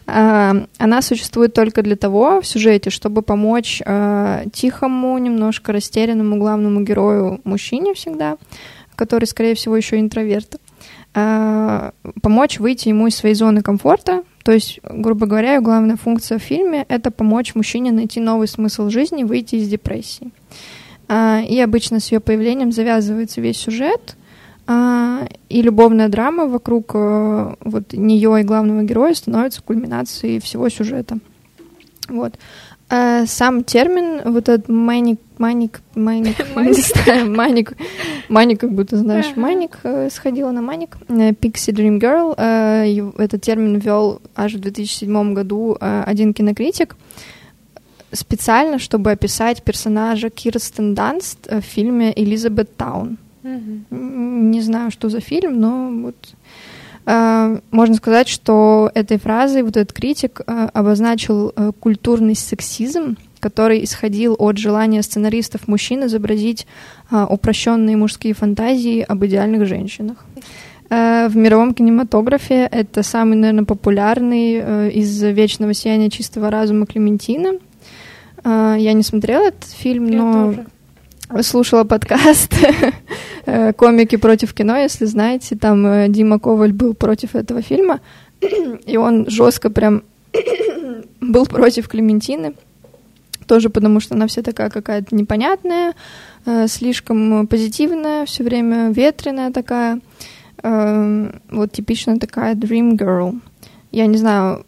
[0.07, 6.81] А, она существует только для того в сюжете, чтобы помочь а, тихому, немножко растерянному главному
[6.81, 8.37] герою мужчине всегда,
[8.95, 10.59] который, скорее всего, еще интроверт,
[11.13, 14.23] а, помочь выйти ему из своей зоны комфорта.
[14.43, 19.23] То есть, грубо говоря, главная функция в фильме— это помочь мужчине найти новый смысл жизни,
[19.23, 20.31] выйти из депрессии.
[21.09, 24.15] И обычно с ее появлением завязывается весь сюжет—
[24.67, 31.19] а, и любовная драма вокруг э, вот нее и главного героя становится кульминацией всего сюжета.
[32.07, 32.33] Вот.
[32.87, 36.37] А сам термин, вот этот маник, маник, маник,
[37.25, 37.73] маник,
[38.29, 42.35] маник, как будто знаешь, маник, э, сходила на маник, э, Pixie Dream Girl,
[43.17, 46.95] этот термин ввел аж в 2007 году один кинокритик,
[48.11, 53.17] специально, чтобы описать персонажа Кирстен Данст в фильме «Элизабет Таун».
[53.43, 56.35] Не знаю, что за фильм, но вот э,
[57.05, 64.35] можно сказать, что этой фразой вот этот критик э, обозначил э, культурный сексизм, который исходил
[64.39, 66.65] от желания сценаристов мужчин изобразить
[67.11, 70.25] э, упрощенные мужские фантазии об идеальных женщинах.
[70.89, 77.59] Э, в мировом кинематографе это самый, наверное, популярный э, из «Вечного сияния чистого разума» Клементина.
[78.43, 80.65] Э, я не смотрела этот фильм, я но тоже
[81.41, 82.91] слушала подкаст э,
[83.73, 87.99] «Комики против кино», если знаете, там э, Дима Коваль был против этого фильма,
[88.85, 90.03] и он жестко прям
[91.21, 92.53] был против Клементины,
[93.47, 95.93] тоже потому что она вся такая какая-то непонятная,
[96.45, 99.99] э, слишком позитивная, все время ветреная такая,
[100.63, 103.39] вот типичная такая dream girl.
[103.91, 104.65] Я не знаю,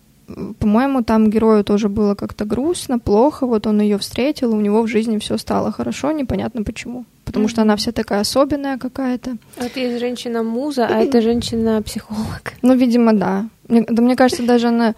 [0.60, 3.48] по-моему, там герою тоже было как-то грустно, плохо.
[3.48, 7.06] Вот он ее встретил, у него в жизни все стало хорошо, непонятно почему.
[7.28, 7.50] Потому mm-hmm.
[7.50, 9.38] что она вся такая особенная какая-то.
[9.58, 12.54] Это есть женщина-муза, а это женщина-психолог.
[12.62, 13.46] Ну, видимо, да.
[13.68, 14.96] Мне, да, мне кажется, даже она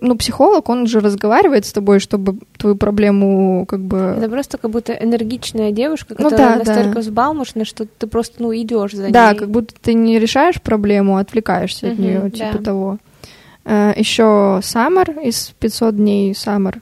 [0.00, 4.16] ну, психолог, он же разговаривает с тобой, чтобы твою проблему как бы...
[4.18, 7.00] Это просто как будто энергичная девушка, ну которая ну, да, настолько да.
[7.00, 9.12] взбалмошна, что ты просто, ну, идешь за да, ней.
[9.12, 12.64] Да, как будто ты не решаешь проблему, а отвлекаешься mm-hmm, от нее, типа да.
[12.64, 12.98] того.
[13.64, 16.80] Э, Еще Summer из 500 дней Summer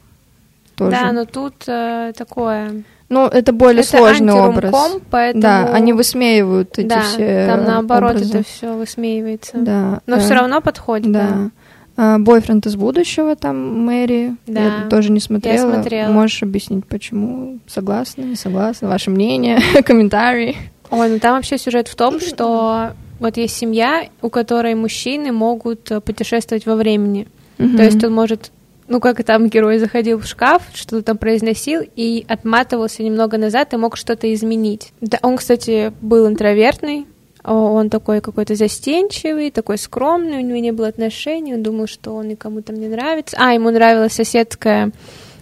[0.77, 0.91] тоже.
[0.91, 2.85] Да, но тут э, такое...
[3.09, 4.75] Ну, это более это сложный образ.
[5.11, 5.43] Поэтому...
[5.43, 8.39] Да, они высмеивают эти да, все там наоборот образы.
[8.39, 9.59] это все высмеивается.
[9.59, 10.01] Да.
[10.07, 11.13] Но э, все равно подходит.
[11.13, 11.51] Да.
[11.97, 12.19] да.
[12.19, 14.37] Бойфренд из будущего, там Мэри.
[14.47, 14.61] Да.
[14.61, 15.69] Я тоже не смотрела.
[15.69, 16.11] Я смотрела.
[16.11, 17.59] Можешь объяснить, почему?
[17.67, 18.89] Согласна, не согласна?
[18.89, 20.57] Ваше мнение, комментарии?
[20.91, 25.91] Ой, ну там вообще сюжет в том, что вот есть семья, у которой мужчины могут
[25.91, 27.29] э, путешествовать во времени.
[27.59, 27.77] Mm-hmm.
[27.77, 28.53] То есть он может,
[28.89, 33.77] ну как там герой заходил в шкаф, что-то там произносил и отматывался немного назад и
[33.77, 34.93] мог что-то изменить.
[35.01, 37.07] Да, он, кстати, был интровертный,
[37.45, 42.29] он такой какой-то застенчивый, такой скромный, у него не было отношений, он думал, что он
[42.29, 43.37] никому там не нравится.
[43.39, 44.91] А, ему нравилась соседская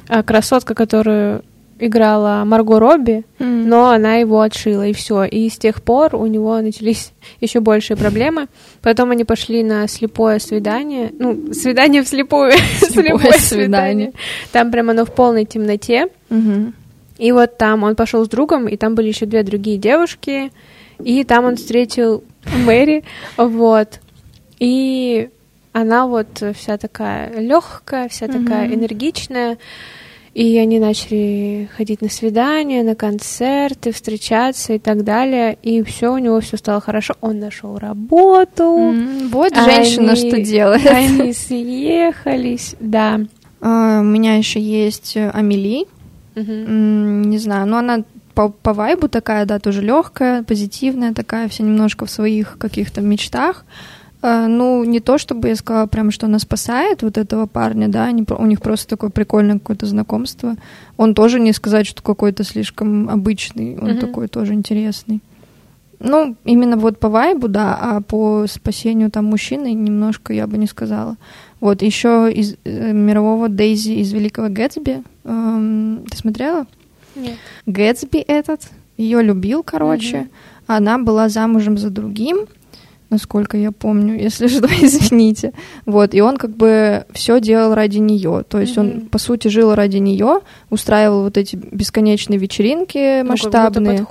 [0.09, 1.45] э, красотка, которую
[1.79, 3.65] играла Марго Робби, mm.
[3.67, 5.25] но она его отшила, и все.
[5.25, 8.49] И с тех пор у него начались еще большие проблемы.
[8.83, 11.13] Потом они пошли на слепое свидание.
[11.19, 12.53] Ну, свидание вслепую.
[12.79, 14.13] Слепое свидание.
[14.53, 16.09] Там прямо оно в полной темноте.
[17.17, 20.51] И вот там он пошел с другом, и там были еще две другие девушки.
[20.99, 22.25] И там он встретил
[22.65, 23.05] Мэри.
[23.37, 24.01] Вот.
[24.59, 25.29] И
[25.73, 29.59] она вот вся такая легкая, вся такая энергичная.
[30.35, 35.57] И они начали ходить на свидания, на концерты, встречаться и так далее.
[35.63, 37.15] И все у него все стало хорошо.
[37.21, 38.65] Он нашел работу.
[38.65, 40.87] Mm, вот женщина они, что делает.
[40.87, 43.21] Они съехались, да.
[43.61, 45.87] Uh, у меня еще есть Амели.
[46.35, 46.67] Uh-huh.
[46.67, 48.03] Mm, не знаю, но она
[48.35, 53.65] по, по вайбу такая, да, тоже легкая, позитивная такая, вся немножко в своих каких-то мечтах.
[53.65, 53.94] А,
[54.25, 58.25] ну, не то, чтобы я сказала прям, что она спасает вот этого парня, да, они,
[58.27, 60.57] у них просто такое прикольное какое-то знакомство.
[60.97, 64.01] Он тоже не сказать, что какой-то слишком обычный, он mm-hmm.
[64.01, 65.21] такой тоже интересный.
[66.01, 70.67] Ну, именно вот по вайбу, да, а по спасению там мужчины немножко я бы не
[70.67, 71.17] сказала.
[71.61, 75.03] Вот, еще из э, мирового Дейзи из Великого Гэтсби.
[75.25, 76.67] Эм, ты смотрела?
[77.15, 77.37] Нет.
[77.67, 80.17] Гэтсби этот, ее любил, короче.
[80.17, 80.29] Mm-hmm.
[80.67, 82.47] Она была замужем за другим,
[83.15, 85.53] насколько я помню, если что, извините.
[85.87, 88.45] Вот, и он как бы все делал ради нее.
[88.49, 89.03] То есть mm-hmm.
[89.03, 94.07] он, по сути, жил ради нее, устраивал вот эти бесконечные вечеринки ну, масштабные.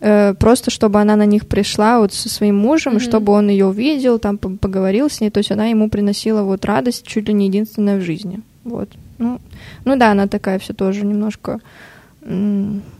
[0.00, 3.00] Э, просто чтобы она на них пришла вот со своим мужем, mm-hmm.
[3.00, 5.30] чтобы он ее увидел, там поговорил с ней.
[5.30, 8.40] То есть она ему приносила вот радость чуть ли не единственная в жизни.
[8.64, 8.88] Вот.
[9.18, 9.40] Ну,
[9.84, 11.60] ну да, она такая все тоже немножко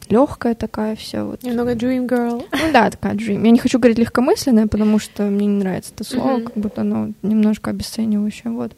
[0.09, 1.43] легкая такая вся вот.
[1.43, 2.45] Немного dream girl.
[2.53, 3.45] Ну да, такая dream.
[3.45, 6.45] Я не хочу говорить легкомысленная, потому что мне не нравится это слово, mm-hmm.
[6.45, 8.53] как будто оно немножко обесценивающее.
[8.53, 8.73] Вот.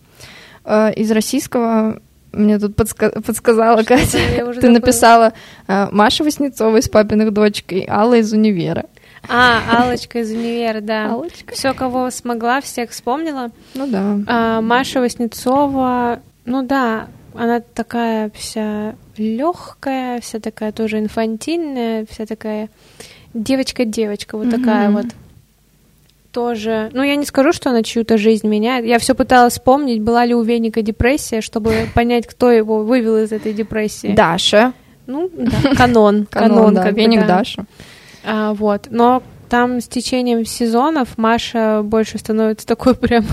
[0.65, 2.01] А, из российского
[2.33, 4.19] мне тут подска- подсказала что Катя.
[4.19, 4.73] Ты забыла.
[4.73, 5.33] написала
[5.67, 8.85] а, Маша Васнецова из «Папиных дочек» и Алла из «Универа».
[9.29, 11.13] А, Алочка из универа, да.
[11.13, 11.55] Аллочка.
[11.55, 13.51] Все, кого смогла, всех вспомнила.
[13.75, 14.19] Ну да.
[14.27, 22.69] А, Маша Васнецова, ну да, она такая вся легкая, вся такая тоже инфантильная, вся такая
[23.35, 24.59] девочка-девочка, вот mm-hmm.
[24.59, 25.07] такая вот.
[26.33, 28.85] Тоже, ну я не скажу, что она чью-то жизнь меняет.
[28.85, 33.33] Я все пыталась вспомнить, была ли у Веника депрессия, чтобы понять, кто его вывел из
[33.33, 34.15] этой депрессии.
[34.15, 34.75] Даша.
[35.07, 36.27] Ну, да, канон.
[36.31, 37.65] Канон, да, Веник Даша.
[38.23, 43.25] А, вот, но там с течением сезонов Маша больше становится такой прям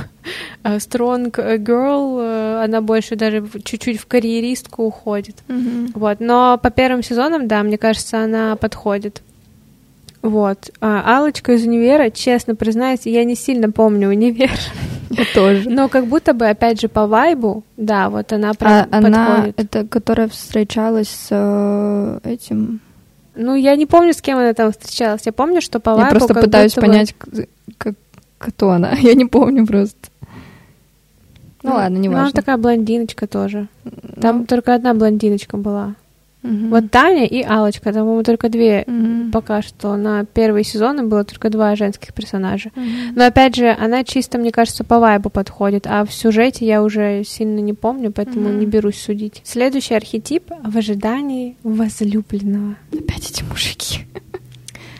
[0.63, 5.37] э, strong girl, э, она больше даже чуть-чуть в карьеристку уходит.
[5.47, 5.91] Mm-hmm.
[5.95, 9.21] Вот, но по первым сезонам, да, мне кажется, она подходит.
[10.23, 10.71] Вот.
[10.79, 14.51] А Алочка из универа, честно признаюсь, я не сильно помню универ.
[15.09, 15.69] Я тоже.
[15.69, 19.05] Но как будто бы, опять же, по вайбу, да, вот она прям а подходит.
[19.05, 22.79] Она, это которая встречалась с э, этим
[23.35, 25.25] ну, я не помню, с кем она там встречалась.
[25.25, 27.15] Я помню, что по Я просто пытаюсь понять,
[27.77, 27.95] как,
[28.37, 28.93] кто она.
[29.01, 29.97] Я не помню просто.
[31.63, 32.23] Ну, ну ладно, не важно.
[32.23, 33.67] Ну, она такая блондиночка тоже.
[34.19, 34.45] Там ну.
[34.45, 35.95] только одна блондиночка была.
[36.43, 36.67] Угу.
[36.69, 38.93] Вот Таня и Алочка, там, по-моему, только две угу.
[39.33, 39.97] Пока что.
[39.97, 42.69] На первые сезоны было только два женских персонажа.
[42.75, 42.85] Угу.
[43.15, 47.23] Но опять же, она чисто, мне кажется, по вайбу подходит, а в сюжете я уже
[47.25, 48.57] сильно не помню, поэтому угу.
[48.57, 49.41] не берусь судить.
[49.43, 52.75] Следующий архетип в ожидании возлюбленного.
[52.93, 54.01] Опять эти мужики.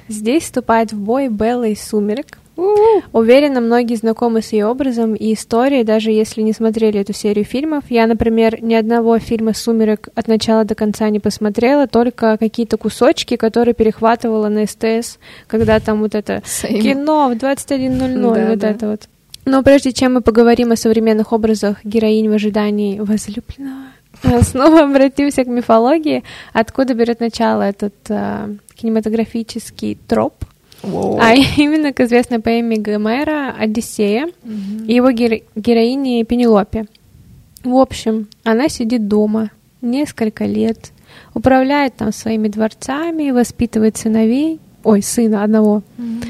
[0.08, 5.84] Здесь вступает в бой Белла из «Сумерек», Уверена, многие знакомы с ее образом и историей,
[5.84, 7.86] даже если не смотрели эту серию фильмов.
[7.90, 13.38] Я, например, ни одного фильма «Сумерек» от начала до конца не посмотрела, только какие-то кусочки,
[13.38, 16.80] которые перехватывала на СТС, когда там вот это Same.
[16.80, 18.70] кино в 21.00, да, вот да.
[18.70, 19.10] это вот.
[19.46, 23.88] Но прежде чем мы поговорим о современных образах героинь в ожидании возлюбленного,
[24.42, 30.36] снова обратимся к мифологии, откуда берет начало этот э, кинематографический троп—
[30.84, 31.18] Wow.
[31.20, 34.86] А именно к известной поэме Гомера «Одиссея» mm-hmm.
[34.86, 36.86] и его геро- героине Пенелопе.
[37.64, 40.92] В общем, она сидит дома несколько лет,
[41.34, 46.26] управляет там своими дворцами, воспитывает сыновей, ой, сына одного, mm-hmm.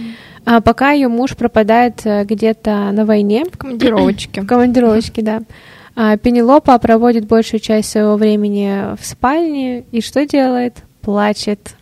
[0.45, 3.45] а пока ее муж пропадает э, где-то на войне.
[3.51, 4.41] В командировочке.
[4.41, 5.41] В командировочке, да.
[5.95, 10.77] А Пенелопа проводит большую часть своего времени в спальне и что делает?
[11.01, 11.75] Плачет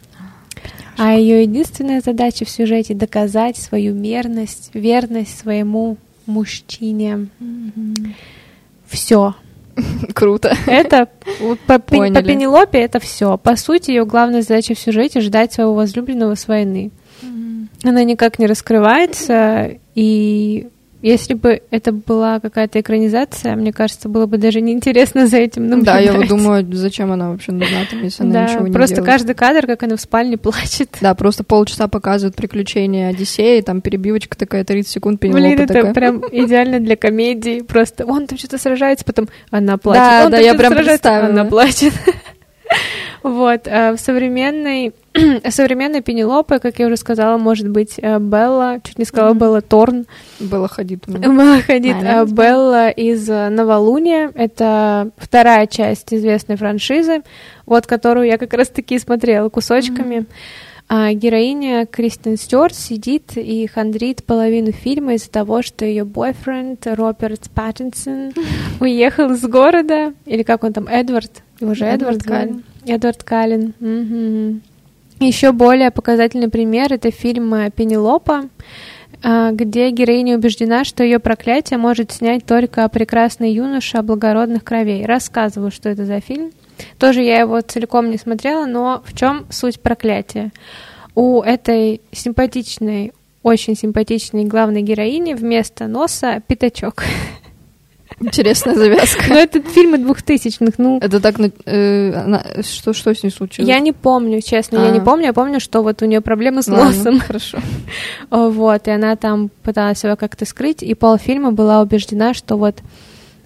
[0.97, 7.27] а ее единственная задача в сюжете доказать свою мерность, верность своему мужчине.
[7.39, 8.13] Mm-hmm.
[8.87, 9.35] Все.
[10.13, 10.55] Круто.
[10.67, 11.07] Это
[11.65, 13.37] по, по Пенелопе это все.
[13.37, 16.91] По сути, ее главная задача в сюжете ждать своего возлюбленного с войны.
[17.21, 17.67] Mm-hmm.
[17.83, 20.67] Она никак не раскрывается, и
[21.01, 26.05] если бы это была какая-то экранизация, мне кажется, было бы даже неинтересно за этим наблюдать.
[26.05, 28.95] Да, я вот думаю, зачем она вообще нужна там, если она да, ничего не просто
[28.97, 29.11] делает.
[29.11, 30.97] каждый кадр, как она в спальне плачет.
[31.01, 35.93] Да, просто полчаса показывают приключения Одиссея, там перебивочка такая, 30 секунд, Пенелопа Блин, это такая.
[35.93, 37.61] прям идеально для комедии.
[37.61, 40.03] Просто он там что-то сражается, потом она плачет.
[40.03, 41.27] Да, он да, я прям представила.
[41.29, 41.93] Она плачет.
[43.23, 44.93] Вот, а в современной,
[45.49, 50.05] современной Пенелопы, как я уже сказала, может быть э, Белла, чуть не сказала Белла Торн.
[50.39, 51.07] Белла Хадид.
[51.07, 51.95] Белла Хадид.
[52.01, 54.31] А Белла из э, Новолуния.
[54.35, 57.23] Это вторая часть известной франшизы,
[57.65, 60.25] вот которую я как раз-таки смотрела кусочками.
[60.93, 67.49] А героиня Кристен Стюарт сидит и хандрит половину фильма из-за того, что ее бойфренд Роберт
[67.53, 68.33] Паттинсон
[68.81, 72.63] уехал из города, или как он там, Эдвард, его же Эдвард, Эдвард Каллен.
[72.85, 73.73] Эдвард Каллен.
[73.79, 74.70] Угу.
[75.21, 78.49] Еще более показательный пример— это фильм «Пенелопа»,
[79.23, 85.05] а, где героиня убеждена, что ее проклятие может снять только прекрасный юноша благородных кровей.
[85.05, 86.51] Рассказываю, что это за фильм.
[86.97, 90.51] Тоже я его целиком не смотрела, но в чем суть проклятия?
[91.13, 97.03] У этой симпатичной, очень симпатичной главной героини вместо носа пятачок.
[98.21, 99.23] Интересная завязка.
[99.27, 100.99] Ну, это фильмы двухтысячных, ну...
[100.99, 103.67] Это так, э, она, что, что с ней случилось?
[103.67, 105.01] Я не помню, честно, я не а.
[105.01, 105.25] помню.
[105.25, 107.19] Я помню, что вот у нее проблемы с Ладно, носом.
[107.27, 107.59] Хорошо.
[108.29, 112.77] Вот, и она там пыталась его как-то скрыть, и полфильма была убеждена, что вот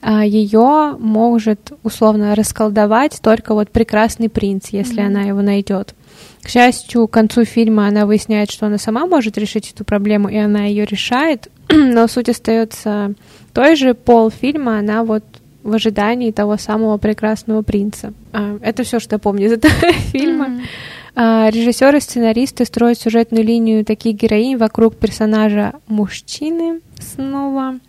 [0.01, 5.07] а, ее может условно расколдовать только вот прекрасный принц, если mm-hmm.
[5.07, 5.95] она его найдет.
[6.45, 10.37] К счастью, к концу фильма она выясняет, что она сама может решить эту проблему, и
[10.37, 13.15] она ее решает, но суть остается
[13.51, 13.95] той же.
[13.95, 15.23] Пол фильма она вот
[15.63, 18.13] в ожидании того самого прекрасного принца.
[18.31, 19.73] А, это все, что я помню из этого
[20.11, 20.49] фильма.
[20.49, 20.61] Mm-hmm.
[21.15, 27.79] А, режиссеры сценаристы строят сюжетную линию таких героинь вокруг персонажа мужчины снова,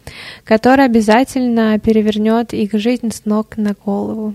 [0.44, 4.34] который обязательно перевернет их жизнь с ног на голову.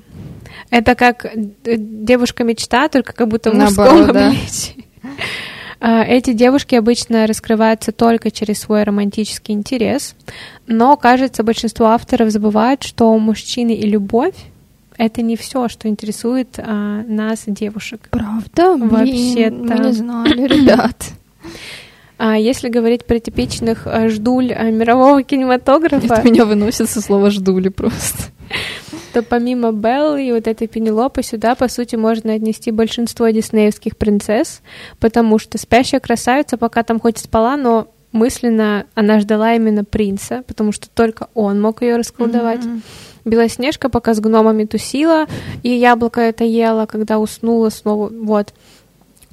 [0.70, 1.32] Это как э,
[1.66, 4.34] девушка мечта, только как будто в мужском да.
[6.08, 10.16] Эти девушки обычно раскрываются только через свой романтический интерес,
[10.68, 14.36] но, кажется, большинство авторов забывают, что мужчины и любовь
[14.98, 18.02] это не все, что интересует а, нас, девушек.
[18.12, 18.78] Правда?
[18.78, 19.56] Вообще-то.
[19.56, 21.14] Мы не знали, ребят.
[22.20, 26.06] А если говорить про типичных а, ждуль а, мирового кинематографа...
[26.06, 28.26] Это меня выносит со слова ждули просто.
[29.14, 34.62] То помимо Беллы и вот этой Пенелопы сюда, по сути, можно отнести большинство диснеевских принцесс,
[35.00, 40.72] потому что спящая красавица пока там хоть спала, но мысленно она ждала именно принца, потому
[40.72, 42.62] что только он мог ее расколдовать.
[42.62, 42.82] Mm-hmm.
[43.26, 45.28] Белоснежка пока с гномами тусила,
[45.62, 48.54] и яблоко это ела, когда уснула снова, вот,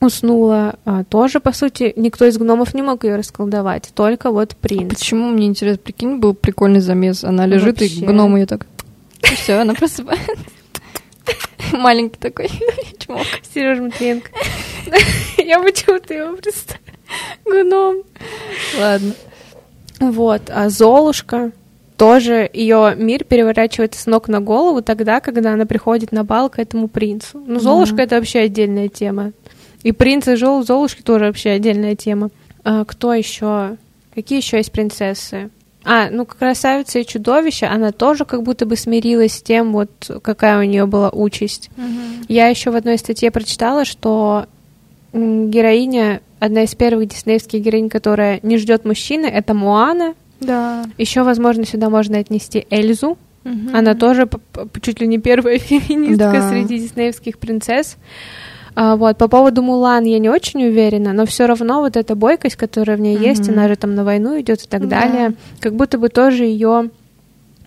[0.00, 4.92] уснула а, тоже, по сути, никто из гномов не мог ее расколдовать, только вот принц.
[4.92, 8.00] А почему, мне интересно, прикинь, был прикольный замес, она лежит, Вообще.
[8.00, 8.66] и гном ее так,
[9.22, 10.32] все, она просыпается.
[11.72, 12.48] Маленький такой
[12.98, 13.26] чмок.
[13.52, 14.30] Сережа Матвиенко.
[15.38, 16.84] Я почему-то его представила.
[17.44, 18.02] Гном.
[18.78, 19.14] Ладно.
[20.00, 21.52] Вот, а Золушка,
[21.96, 26.60] тоже ее мир переворачивается с ног на голову тогда, когда она приходит на бал к
[26.60, 27.42] этому принцу.
[27.44, 28.04] Ну, Золушка mm-hmm.
[28.04, 29.32] это вообще отдельная тема.
[29.82, 32.30] И принц и Золушки тоже вообще отдельная тема.
[32.62, 33.76] А, кто еще?
[34.14, 35.50] Какие еще есть принцессы?
[35.90, 39.90] А, ну, красавица и чудовище, она тоже как будто бы смирилась с тем, вот
[40.22, 41.70] какая у нее была участь.
[41.76, 42.26] Mm-hmm.
[42.28, 44.44] Я еще в одной статье прочитала, что
[45.14, 50.84] героиня, одна из первых диснеевских героинь, которая не ждет мужчины, это Моана, да.
[50.98, 53.18] Еще, возможно, сюда можно отнести Эльзу.
[53.44, 53.70] Угу.
[53.72, 54.28] Она тоже
[54.82, 56.50] чуть ли не первая феминистка да.
[56.50, 57.96] среди диснеевских принцесс.
[58.74, 62.56] А, вот, по поводу Мулан я не очень уверена, но все равно вот эта бойкость,
[62.56, 65.00] которая в ней mm есть, она же там на войну идет и так да.
[65.00, 66.90] далее, как будто бы тоже ее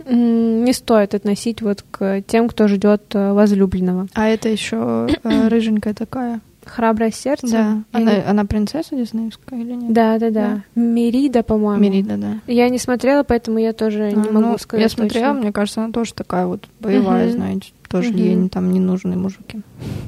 [0.08, 4.08] не стоит относить вот к тем, кто ждет э, возлюбленного.
[4.14, 6.42] А это еще э, рыженькая такая.
[6.66, 7.48] Храброе сердце.
[7.48, 7.84] Да.
[7.92, 9.94] Она, она принцесса диснеевская или нет?
[9.94, 10.64] Да, да, да.
[10.76, 10.82] да.
[10.82, 11.82] Мирида, по-моему.
[11.82, 12.34] Мирида, да.
[12.48, 14.84] Я не смотрела, поэтому я тоже а, не могу ну, сказать.
[14.84, 15.42] Я смотрела, точно.
[15.42, 17.34] мне кажется, она тоже такая вот боевая, угу.
[17.34, 17.72] знаете.
[17.92, 18.18] Тоже угу.
[18.18, 19.62] ей там не нужны мужики.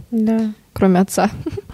[0.09, 0.53] Да.
[0.71, 1.29] Кроме отца.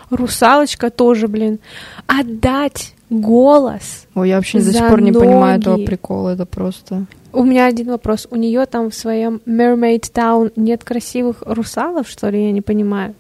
[0.10, 1.60] Русалочка тоже, блин.
[2.08, 4.08] Отдать голос.
[4.16, 6.30] Ой, я вообще до сих пор не понимаю этого прикола.
[6.30, 7.06] Это просто.
[7.32, 8.28] У меня один вопрос.
[8.32, 12.46] У нее там в своем Mermaid Town нет красивых русалов, что ли?
[12.46, 13.14] Я не понимаю.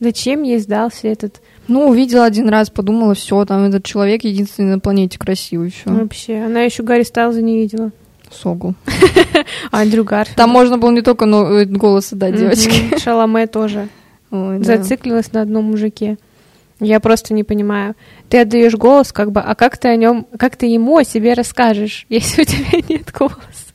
[0.00, 1.42] Зачем ей сдался этот...
[1.66, 5.90] Ну, увидела один раз, подумала, все, там этот человек единственный на планете красивый, все.
[5.90, 7.90] Вообще, она еще Гарри Стайлза не видела.
[8.34, 8.74] Согу.
[9.70, 10.36] Андрю Гарфилд.
[10.36, 12.98] Там можно было не только но, голос отдать девочке.
[13.02, 13.88] Шаломе тоже.
[14.30, 16.18] Зациклилась на одном мужике.
[16.80, 17.94] Я просто не понимаю.
[18.28, 21.34] Ты отдаешь голос, как бы, а как ты о нем, как ты ему о себе
[21.34, 23.67] расскажешь, если у тебя нет голоса?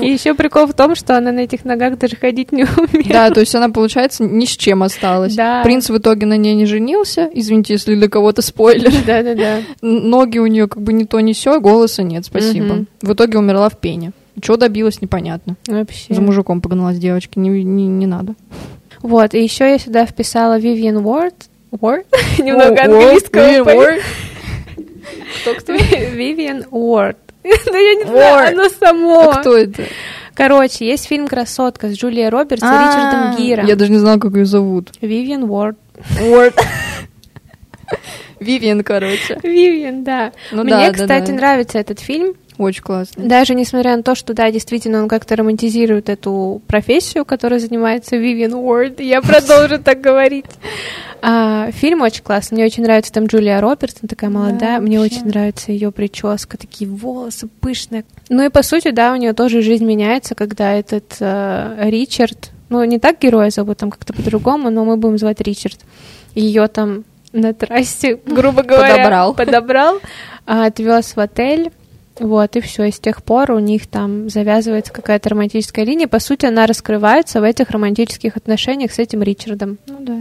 [0.00, 3.08] И еще прикол в том, что она на этих ногах даже ходить не умеет.
[3.08, 5.34] Да, то есть она, получается, ни с чем осталась.
[5.34, 5.62] Да.
[5.62, 7.28] Принц в итоге на ней не женился.
[7.32, 8.92] Извините, если для кого-то спойлер.
[9.06, 9.58] Да, да, да.
[9.80, 12.72] Ноги у нее как бы не то, не все, голоса нет, спасибо.
[12.72, 12.86] Угу.
[13.02, 14.12] В итоге умерла в пене.
[14.40, 15.56] Чего добилась, непонятно.
[15.66, 16.14] Вообще.
[16.14, 18.34] За мужиком погналась девочки, не, не, не надо.
[19.02, 21.34] Вот, и еще я сюда вписала Вивиан Уорд.
[21.70, 22.06] Уорд?
[22.38, 23.64] Немного английского.
[25.42, 25.72] Кто кто?
[25.72, 27.18] Вивиан Уорд.
[27.42, 29.30] Да я не знаю, оно само.
[29.30, 29.84] А кто это?
[30.34, 33.66] Короче, есть фильм «Красотка» с Джулией Робертс и Ричардом Гиром.
[33.66, 34.90] Я даже не знала, как ее зовут.
[35.00, 35.76] Вивиан Уорд.
[36.22, 36.54] Уорд.
[38.40, 39.38] Вивиан, короче.
[39.42, 40.32] Вивиан, да.
[40.50, 41.32] Ну, Мне, да, кстати, да, да.
[41.34, 42.34] нравится этот фильм.
[42.60, 43.26] Очень классно.
[43.26, 48.52] Даже несмотря на то, что, да, действительно, он как-то романтизирует эту профессию, которой занимается Вивиан
[48.52, 49.00] Уорд.
[49.00, 50.44] Я продолжу так говорить.
[51.22, 52.56] А, фильм очень классный.
[52.56, 54.58] Мне очень нравится там Джулия Робертс, она такая молодая.
[54.76, 55.16] Да, Мне вообще.
[55.16, 58.04] очень нравится ее прическа, такие волосы пышные.
[58.28, 62.84] Ну и по сути, да, у нее тоже жизнь меняется, когда этот э, Ричард, ну
[62.84, 65.78] не так героя зовут, там как-то по-другому, но мы будем звать Ричард.
[66.34, 70.00] Ее там на трассе, грубо говоря, подобрал, подобрал
[70.46, 71.70] а, отвез в отель.
[72.20, 72.84] Вот, и все.
[72.84, 76.06] И с тех пор у них там завязывается какая-то романтическая линия.
[76.06, 79.78] По сути, она раскрывается в этих романтических отношениях с этим Ричардом.
[79.86, 80.18] Ну да.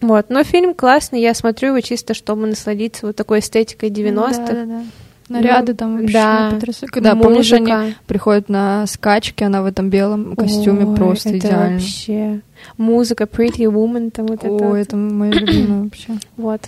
[0.00, 4.38] Вот, но фильм классный, я смотрю его чисто, чтобы насладиться вот такой эстетикой 90-х.
[4.38, 4.82] Ну, да, да, да.
[5.28, 6.58] Наряды ну, там вообще да,
[6.88, 7.28] Когда, музыка.
[7.28, 11.72] помнишь, они приходят на скачки, она в этом белом костюме Ой, просто это идеально.
[11.74, 12.40] вообще...
[12.76, 14.64] Музыка Pretty Woman, там вот О, это.
[14.68, 16.18] Ой, это моя любимая вообще.
[16.36, 16.62] Вот.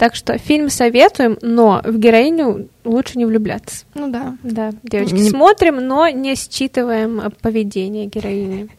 [0.00, 3.84] Так что фильм советуем, но в героиню лучше не влюбляться.
[3.94, 4.38] Ну да.
[4.42, 5.28] Да, девочки, не...
[5.28, 8.70] смотрим, но не считываем поведение героини.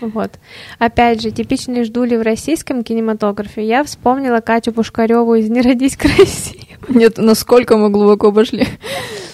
[0.00, 0.30] Вот.
[0.78, 3.66] Опять же, типичные ждули в российском кинематографе.
[3.66, 6.62] Я вспомнила Катю Пушкареву из «Не родись красиво».
[6.88, 8.68] Нет, насколько мы глубоко пошли.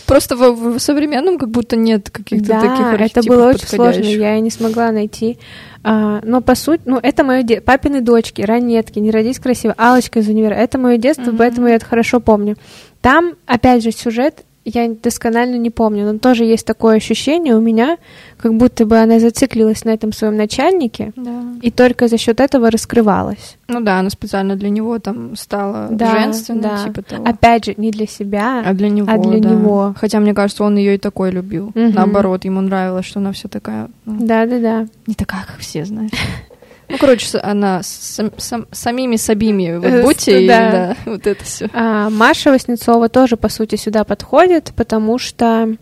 [0.09, 4.41] Просто в, в современном как будто нет каких-то да, таких это было очень сложно, я
[4.41, 5.39] не смогла найти.
[5.85, 7.61] А, но по сути, ну это мое де...
[7.61, 10.55] папины дочки, ранетки, не родись красиво, Алочка из универа.
[10.55, 11.37] Это мое детство, mm-hmm.
[11.37, 12.57] поэтому я это хорошо помню.
[13.03, 17.97] Там, опять же, сюжет я досконально не помню, но тоже есть такое ощущение у меня,
[18.37, 21.43] как будто бы она зациклилась на этом своем начальнике, да.
[21.63, 23.57] и только за счет этого раскрывалась.
[23.69, 26.85] Ну да, она специально для него там стала да, женственной, да.
[26.85, 27.25] типа того.
[27.25, 29.09] Опять же, не для себя, а для него.
[29.11, 29.49] А для да.
[29.51, 29.95] него.
[29.99, 31.69] Хотя мне кажется, он ее и такой любил.
[31.69, 31.93] Угу.
[31.95, 33.89] Наоборот, ему нравилось, что она все такая.
[34.05, 34.87] Ну, да, да, да.
[35.07, 36.11] Не такая, как все, знаешь.
[36.89, 41.69] Ну, короче, она с, сам, самими сабими вот э, будьте, и да, вот это все.
[41.73, 45.77] А, Маша Васнецова тоже, по сути, сюда подходит, потому что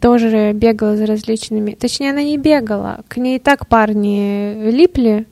[0.00, 1.72] тоже бегала за различными...
[1.72, 5.26] Точнее, она не бегала, к ней и так парни липли,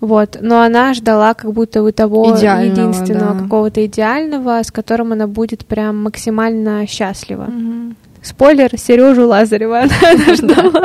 [0.00, 3.42] вот, но она ждала как будто бы того идеального, единственного да.
[3.42, 7.44] какого-то идеального, с которым она будет прям максимально счастлива.
[7.44, 7.94] Угу.
[8.22, 10.84] Спойлер, Сережу Лазарева она ждала.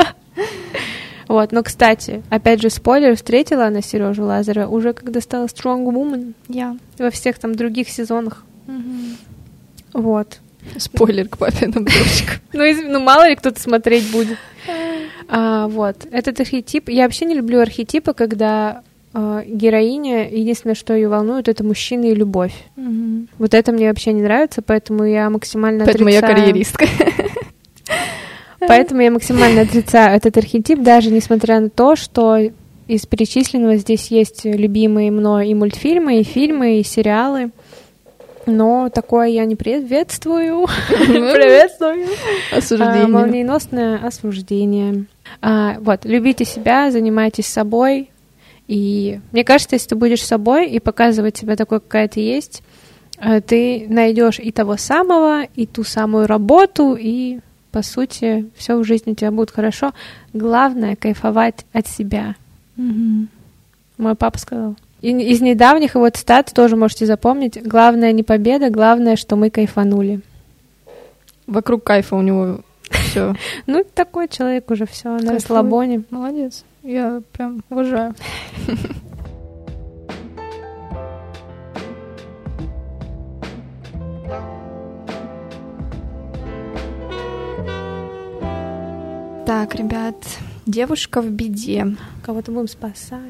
[1.28, 6.34] Вот, но, кстати, опять же, спойлер, встретила она Сережу Лазарева уже когда стала Strong Woman.
[6.48, 6.76] Я.
[6.98, 8.44] Во всех там других сезонах.
[8.66, 10.02] Угу.
[10.02, 10.40] Вот.
[10.76, 12.40] Спойлер к папиным дочкам.
[12.52, 14.38] ну, ну, мало ли кто-то смотреть будет.
[15.28, 16.06] А, вот.
[16.10, 16.88] Этот архетип...
[16.88, 22.14] Я вообще не люблю архетипы, когда э, героиня, единственное, что ее волнует, это мужчина и
[22.14, 22.54] любовь.
[22.76, 23.26] Угу.
[23.38, 26.30] Вот это мне вообще не нравится, поэтому я максимально Поэтому отрицаю...
[26.30, 26.86] я карьеристка.
[28.68, 32.38] Поэтому я максимально отрицаю этот архетип, даже несмотря на то, что
[32.86, 37.50] из перечисленного здесь есть любимые мной и мультфильмы, и фильмы, и сериалы.
[38.46, 40.66] Но такое я не приветствую.
[40.88, 42.06] Приветствую.
[42.52, 43.04] Осуждение.
[43.04, 45.06] А, молниеносное осуждение.
[45.40, 48.10] А, вот, любите себя, занимайтесь собой.
[48.68, 52.62] И мне кажется, если ты будешь собой и показывать себя такой, какая ты есть,
[53.18, 57.40] э, ты найдешь и того самого, и ту самую работу, и
[57.74, 59.92] по сути, все в жизни у тебя будет хорошо.
[60.32, 62.36] Главное кайфовать от себя.
[62.76, 63.26] Угу.
[63.98, 64.76] Мой папа сказал.
[65.02, 67.60] И из недавних его цитат тоже можете запомнить.
[67.60, 70.20] Главное не победа, главное, что мы кайфанули.
[71.48, 72.60] Вокруг кайфа у него
[72.90, 73.34] все.
[73.66, 76.04] Ну, такой человек уже все на расслабоне.
[76.10, 76.64] Молодец.
[76.84, 78.14] Я прям уважаю.
[89.46, 90.16] Так, ребят,
[90.64, 91.96] девушка в беде.
[92.22, 93.20] Кого-то будем спасать.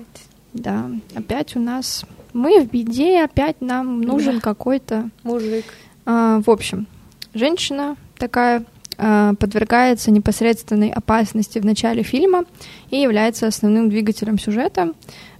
[0.52, 4.40] Да, опять у нас мы в беде, опять нам нужен да.
[4.40, 5.64] какой-то мужик.
[6.06, 6.86] А, в общем,
[7.34, 8.64] женщина такая
[8.96, 12.44] а, подвергается непосредственной опасности в начале фильма
[12.90, 14.92] и является основным двигателем сюжета.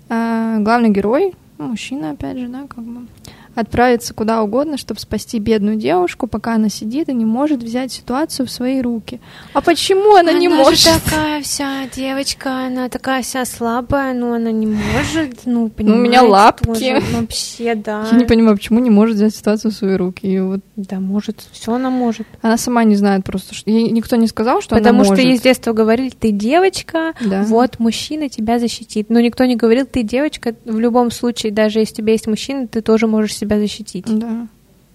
[0.09, 3.07] А, главный герой, мужчина, опять же, да, как бы
[3.55, 8.47] отправиться куда угодно, чтобы спасти бедную девушку, пока она сидит и не может взять ситуацию
[8.47, 9.21] в свои руки.
[9.53, 10.87] А почему она, она не может?
[10.87, 15.95] Она такая вся девочка, она такая вся слабая, но она не может, ну, понимаете, Ну,
[15.95, 16.65] у меня лапки.
[16.65, 18.07] Тоже, вообще, да.
[18.11, 20.27] Я не понимаю, почему не может взять ситуацию в свои руки.
[20.27, 20.61] И вот...
[20.77, 22.27] Да, может, все она может.
[22.43, 23.71] Она сама не знает просто, что...
[23.71, 25.11] Ей никто не сказал, что Потому она может.
[25.13, 27.43] Потому что ей с детства говорили, ты девочка, да.
[27.43, 29.11] вот мужчина тебя защитит.
[29.11, 32.67] Но никто не говорил, ты девочка, в любом случае, даже если у тебя есть мужчина,
[32.67, 34.07] ты тоже можешь себя защитить.
[34.07, 34.49] Да.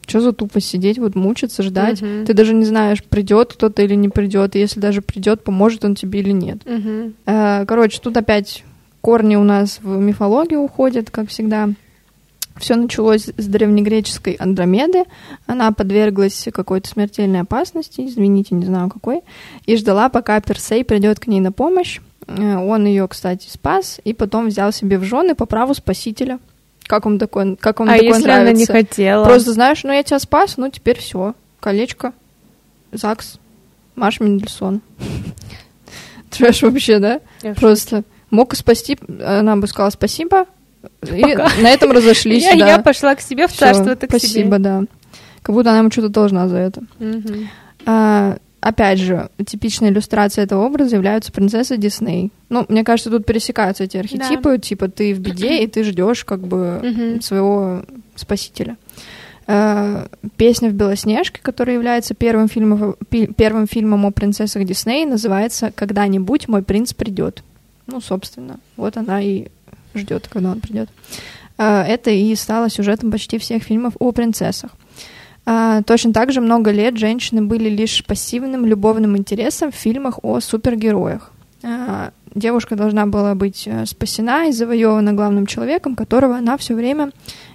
[0.07, 2.01] Что за тупо сидеть, вот мучиться, ждать?
[2.01, 2.25] Угу.
[2.25, 4.55] Ты даже не знаешь, придет кто-то или не придет.
[4.55, 6.59] И если даже придет, поможет он тебе или нет.
[6.65, 7.13] Угу.
[7.67, 8.63] Короче, тут опять
[9.01, 11.69] корни у нас в мифологию уходят, как всегда.
[12.57, 15.05] Все началось с древнегреческой Андромеды.
[15.45, 19.21] Она подверглась какой-то смертельной опасности, извините, не знаю какой,
[19.65, 22.01] и ждала, пока Персей придет к ней на помощь.
[22.27, 26.39] Э, он ее, кстати, спас и потом взял себе в жены по праву спасителя.
[26.89, 28.49] Как вам такое, как вам а такое если нравится?
[28.49, 29.23] она не хотела?
[29.23, 31.35] Просто знаешь, ну я тебя спас, ну теперь все.
[31.59, 32.13] Колечко,
[32.91, 33.37] ЗАГС,
[33.95, 34.81] Маш Мендельсон.
[36.31, 37.19] Трэш вообще, да?
[37.57, 40.47] Просто мог спасти, она бы сказала спасибо,
[41.03, 42.67] и на этом разошлись, я, да.
[42.69, 44.85] Я пошла к себе в царство, так Спасибо, да.
[45.43, 46.81] Как будто она ему что-то должна за это.
[48.61, 48.69] Угу.
[48.69, 52.31] Опять же, типичной иллюстрацией этого образа являются принцессы Дисней.
[52.49, 54.57] Ну, мне кажется, тут пересекаются эти архетипы, да.
[54.57, 57.83] типа ты в беде, и ты ждешь как бы своего
[58.15, 58.77] спасителя.
[59.51, 60.05] Э,
[60.37, 62.95] песня в Белоснежке, которая является первым фильмом,
[63.35, 67.43] первым фильмом о принцессах Дисней, называется «Когда-нибудь мой принц придет».
[67.87, 69.47] Ну, собственно, вот она и
[69.95, 70.89] ждет, когда он придет.
[71.57, 74.69] Э, это и стало сюжетом почти всех фильмов о принцессах.
[75.49, 80.39] Э, точно так же много лет женщины были лишь пассивным любовным интересом в фильмах о
[80.39, 81.31] супергероях
[82.35, 87.11] девушка должна была быть э, спасена и завоевана главным человеком, которого она все время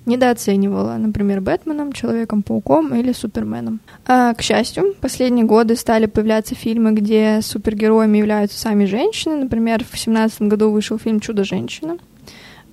[0.07, 3.81] недооценивала, например, Бэтменом, Человеком-пауком или Суперменом.
[4.07, 9.37] А, к счастью, последние годы стали появляться фильмы, где супергероями являются сами женщины.
[9.37, 11.99] Например, в 2017 году вышел фильм «Чудо-женщина»,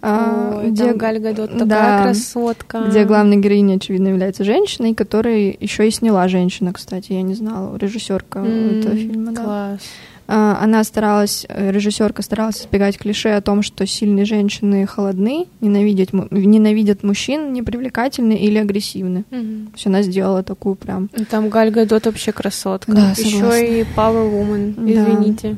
[0.02, 2.86] а, Ой, где Галь Гадот такая да, красотка.
[2.88, 7.78] Где главной героиней, очевидно, является женщиной, которая еще и сняла женщина, кстати, я не знала,
[7.78, 9.36] режиссерка mm, этого фильма.
[9.36, 9.80] Класс.
[9.80, 9.86] Да.
[10.34, 17.04] Она старалась, э, режиссерка старалась избегать клише о том, что сильные женщины холодны, ненавидят, ненавидят
[17.04, 19.26] мужчин, непривлекательны или агрессивны.
[19.30, 19.40] Угу.
[19.72, 21.10] То есть она сделала такую прям...
[21.30, 22.94] Там Галь Гадот вообще красотка.
[22.94, 25.50] Да, Еще и Power Woman, извините.
[25.50, 25.58] Да.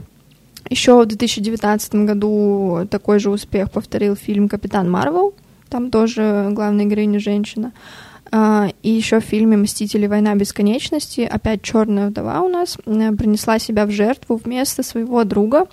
[0.70, 5.34] Еще в 2019 году такой же успех повторил фильм «Капитан Марвел».
[5.70, 7.74] Там тоже главная героиня женщина.
[8.32, 10.07] А, и еще в фильме «Мстители.
[10.07, 15.68] Война бесконечности» опять черная вдова у нас принесла себя в жертву вместо своего друга.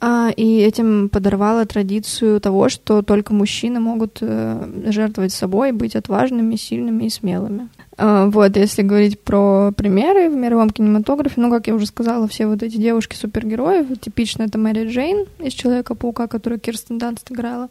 [0.00, 6.56] А, и этим подорвала традицию того, что только мужчины могут э, жертвовать собой, быть отважными,
[6.56, 7.68] сильными и смелыми.
[7.98, 12.46] А, вот, если говорить про примеры в мировом кинематографе, ну, как я уже сказала, все
[12.46, 17.68] вот эти девушки-супергерои, типично это Мэри Джейн из «Человека-паука», которую Кирстен Данст играла.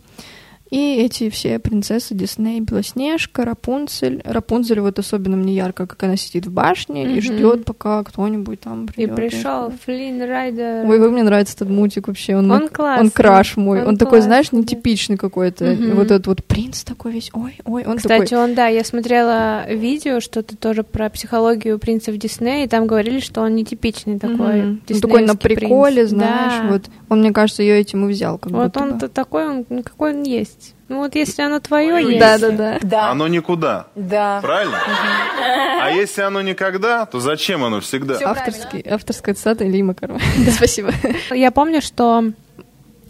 [0.71, 4.21] И эти все принцессы Дисней, Белоснежка, Рапунцель.
[4.25, 7.17] Рапунцель вот особенно мне ярко, как она сидит в башне mm-hmm.
[7.17, 9.11] и ждет, пока кто-нибудь там придет.
[9.11, 10.89] И пришел Флинн Райдер.
[10.89, 12.35] Ой, вы мне нравится этот мультик вообще.
[12.35, 13.05] Он, он классный.
[13.05, 13.83] Он краш мой.
[13.83, 15.65] Он, он такой, знаешь, нетипичный какой-то.
[15.65, 15.93] Mm-hmm.
[15.93, 17.29] Вот этот вот принц такой весь.
[17.33, 18.43] Ой, ой, он Кстати, такой...
[18.43, 23.41] он, да, я смотрела видео, что-то тоже про психологию принцев Диснея, и там говорили, что
[23.41, 24.61] он нетипичный такой.
[24.61, 24.93] Mm-hmm.
[24.93, 26.09] Он такой на приколе, принц.
[26.09, 26.53] знаешь.
[26.63, 26.67] Да.
[26.71, 28.39] Вот он, мне кажется, ее этим и взял.
[28.39, 30.54] Как вот он-то такой, он, какой он есть.
[30.87, 32.19] Ну вот если оно твое есть.
[32.19, 33.09] Да, да, да, да.
[33.09, 33.87] Оно никуда.
[33.95, 34.39] Да.
[34.41, 34.77] Правильно?
[34.77, 35.81] Угу.
[35.81, 38.19] А если оно никогда, то зачем оно всегда?
[38.23, 40.19] Авторский, авторская цитата Ильи Макарова.
[40.45, 40.51] Да.
[40.51, 40.91] Спасибо.
[41.31, 42.23] Я помню, что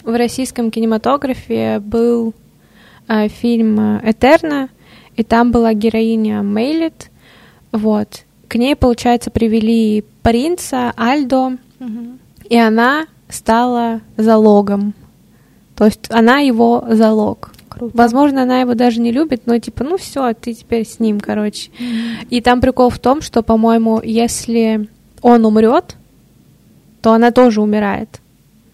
[0.03, 2.33] в российском кинематографе был
[3.07, 4.69] э, фильм «Этерна»,
[5.15, 7.09] и там была героиня Мейлит.
[7.71, 8.23] Вот.
[8.47, 12.17] К ней, получается, привели принца Альдо, угу.
[12.49, 14.93] и она стала залогом.
[15.75, 17.51] То есть она его залог.
[17.69, 17.97] Круто.
[17.97, 21.71] Возможно, она его даже не любит, но типа, ну все, ты теперь с ним, короче.
[22.29, 24.87] И там прикол в том, что, по-моему, если
[25.21, 25.95] он умрет,
[27.01, 28.21] то она тоже умирает.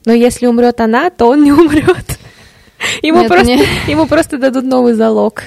[0.06, 2.20] Но если умрет она, то он не умрет.
[3.02, 3.66] Ему, Нет, просто, не...
[3.88, 5.44] ему просто дадут новый залог.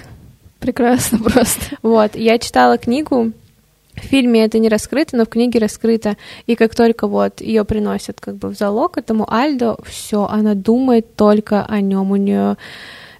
[0.61, 1.76] Прекрасно просто.
[1.82, 3.32] Вот, я читала книгу,
[3.97, 6.16] в фильме это не раскрыто, но в книге раскрыто.
[6.47, 11.14] И как только вот ее приносят как бы в залог этому Альдо, все, она думает
[11.16, 12.11] только о нем.
[12.11, 12.57] У нее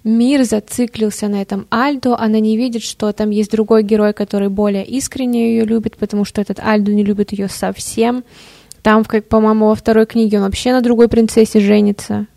[0.03, 4.85] мир зациклился на этом Альдо, она не видит, что там есть другой герой, который более
[4.85, 8.23] искренне ее любит, потому что этот Альдо не любит ее совсем.
[8.81, 12.27] Там, по-моему, во второй книге он вообще на другой принцессе женится.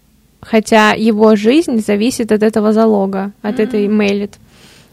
[0.41, 3.63] Хотя его жизнь зависит от этого залога, от mm-hmm.
[3.63, 4.39] этой Мелит.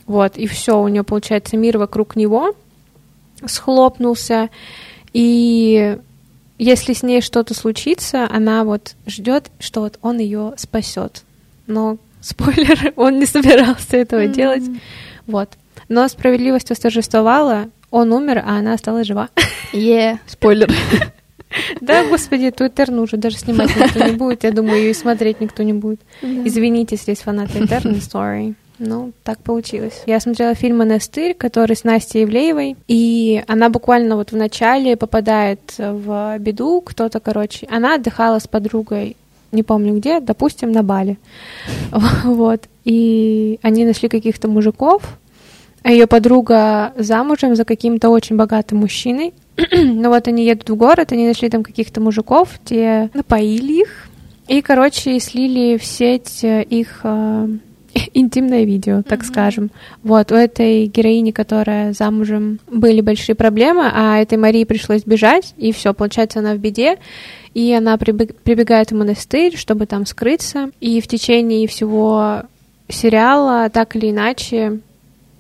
[0.08, 2.56] Вот, и все, у нее получается мир вокруг него
[3.46, 4.50] схлопнулся.
[5.14, 5.98] И
[6.58, 11.24] если с ней что-то случится, она вот ждет, что вот он ее спасет.
[11.68, 14.34] Но Спойлер, он не собирался этого mm-hmm.
[14.34, 14.64] делать.
[15.28, 15.50] Вот.
[15.90, 19.30] Но справедливость восторжествовала, он умер, а она осталась жива.
[19.74, 20.72] Е, спойлер.
[21.80, 24.44] Да, господи, эту Этерну уже даже снимать никто не будет.
[24.44, 26.02] Я думаю, ее и смотреть никто не будет.
[26.22, 28.56] Извините, если есть фанаты Этерны, sorry.
[28.78, 30.04] Ну, так получилось.
[30.06, 35.60] Я смотрела фильм «Монастырь», который с Настей Евлеевой, и она буквально вот в начале попадает
[35.78, 37.68] в беду, кто-то, короче.
[37.70, 39.16] Она отдыхала с подругой
[39.56, 41.18] не помню где, допустим, на Бали.
[42.24, 42.62] Вот.
[42.84, 45.18] И они нашли каких-то мужиков,
[45.82, 49.34] а ее подруга замужем за каким-то очень богатым мужчиной.
[49.72, 54.10] ну вот они едут в город, они нашли там каких-то мужиков, те напоили их,
[54.48, 57.48] и, короче, слили в сеть э, их э,
[58.14, 59.28] интимное видео, так mm-hmm.
[59.28, 59.72] скажем.
[60.04, 65.72] Вот, у этой героини, которая замужем, были большие проблемы, а этой Марии пришлось бежать, и
[65.72, 66.98] все, получается, она в беде
[67.56, 72.44] и она прибегает в монастырь, чтобы там скрыться, и в течение всего
[72.90, 74.82] сериала так или иначе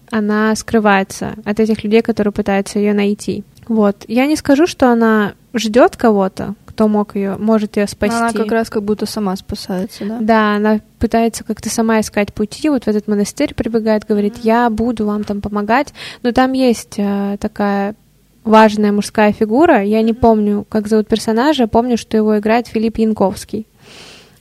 [0.09, 3.43] она скрывается от этих людей, которые пытаются ее найти.
[3.67, 4.05] Вот.
[4.07, 8.17] Я не скажу, что она ждет кого-то, кто мог ее, может ее спасти.
[8.17, 10.17] Она как раз как будто сама спасается, да?
[10.19, 15.05] Да, она пытается как-то сама искать пути, вот в этот монастырь прибегает, говорит, я буду
[15.05, 17.95] вам там помогать, но там есть э, такая
[18.43, 23.67] важная мужская фигура, я не помню, как зовут персонажа, помню, что его играет Филипп Янковский.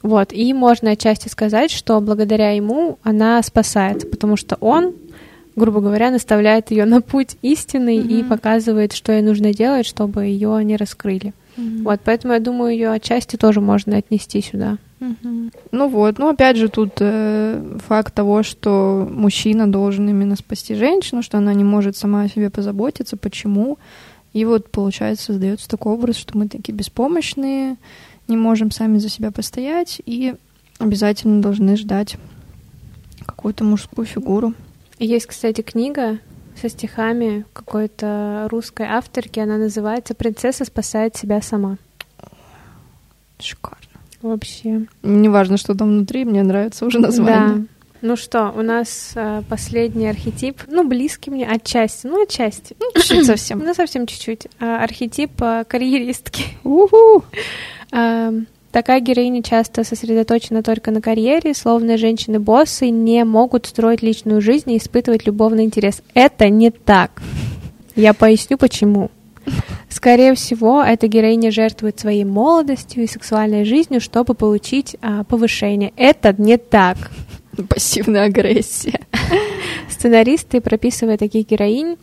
[0.03, 4.93] Вот, и можно отчасти сказать, что благодаря ему она спасается, потому что он,
[5.55, 8.20] грубо говоря, наставляет ее на путь истинный mm-hmm.
[8.20, 11.32] и показывает, что ей нужно делать, чтобы ее не раскрыли.
[11.57, 11.82] Mm-hmm.
[11.82, 14.78] Вот, поэтому я думаю, ее отчасти тоже можно отнести сюда.
[15.00, 15.55] Mm-hmm.
[15.72, 21.22] Ну вот, ну опять же тут э, факт того, что мужчина должен именно спасти женщину,
[21.22, 23.78] что она не может сама о себе позаботиться, почему.
[24.32, 27.76] И вот, получается, создается такой образ, что мы такие беспомощные,
[28.26, 30.34] не можем сами за себя постоять и
[30.78, 32.16] обязательно должны ждать
[33.24, 34.55] какую-то мужскую фигуру.
[34.98, 36.18] Есть, кстати, книга
[36.64, 39.38] со стихами какой-то русской авторки.
[39.38, 41.76] Она называется «Принцесса спасает себя сама».
[43.38, 44.00] Шикарно.
[44.22, 44.86] Вообще.
[45.02, 47.56] Неважно, что там внутри, мне нравится уже название.
[47.56, 47.66] Да.
[48.00, 52.74] Ну что, у нас э, последний архетип, ну, близкий мне отчасти, ну, отчасти.
[52.80, 53.58] Ну, чуть-чуть совсем.
[53.64, 54.46] Ну, совсем чуть-чуть.
[54.58, 56.44] Э, архетип э, карьеристки.
[56.64, 57.24] Уху!
[58.74, 64.78] Такая героиня часто сосредоточена только на карьере, словно женщины-боссы не могут строить личную жизнь и
[64.78, 66.02] испытывать любовный интерес.
[66.12, 67.22] Это не так.
[67.94, 69.12] Я поясню, почему.
[69.88, 75.92] Скорее всего, эта героиня жертвует своей молодостью и сексуальной жизнью, чтобы получить а, повышение.
[75.96, 76.96] Это не так.
[77.68, 78.98] Пассивная агрессия.
[79.88, 81.96] Сценаристы, прописывая таких героинь,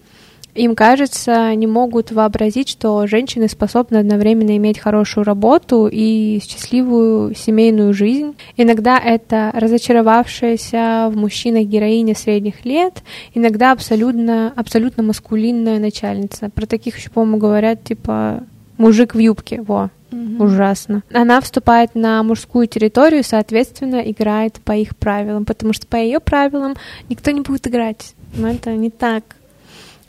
[0.55, 7.93] им кажется, не могут вообразить, что женщины способны одновременно иметь хорошую работу и счастливую семейную
[7.93, 8.35] жизнь.
[8.57, 16.49] Иногда это разочаровавшаяся в мужчинах героиня средних лет, иногда абсолютно, абсолютно маскулинная начальница.
[16.49, 18.43] Про таких еще, по-моему, говорят, типа,
[18.77, 20.43] мужик в юбке, во, Угу.
[20.43, 21.03] Ужасно.
[21.13, 26.75] Она вступает на мужскую территорию, соответственно, играет по их правилам, потому что по ее правилам
[27.09, 28.13] никто не будет играть.
[28.35, 29.23] Но это не так.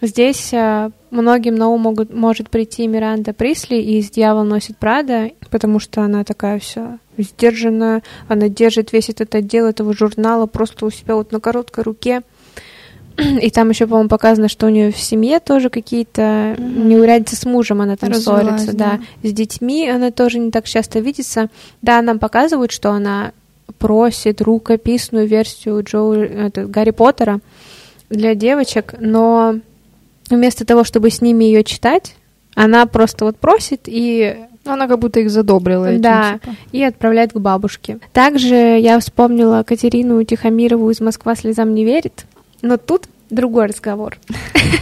[0.03, 5.79] Здесь э, многим на ум могут, может прийти Миранда Присли из «Дьявол носит Прада», потому
[5.79, 11.15] что она такая вся сдержанная, она держит весь этот отдел этого журнала просто у себя
[11.15, 12.23] вот на короткой руке.
[13.41, 16.85] И там еще, по-моему, показано, что у нее в семье тоже какие-то mm-hmm.
[16.85, 19.01] неурядицы с мужем, она там Развелась, ссорится, да.
[19.23, 19.29] да.
[19.29, 21.49] С детьми она тоже не так часто видится.
[21.81, 23.31] Да, нам показывают, что она
[23.79, 27.39] просит рукописную версию Джо, это, Гарри Поттера
[28.09, 29.61] для девочек, но
[30.31, 32.15] вместо того, чтобы с ними ее читать,
[32.55, 36.57] она просто вот просит и она как будто их задобрила этим, Да, типа.
[36.73, 37.99] и отправляет к бабушке.
[38.13, 42.27] Также я вспомнила Катерину Тихомирову из «Москва слезам не верит»,
[42.61, 44.19] но тут другой разговор.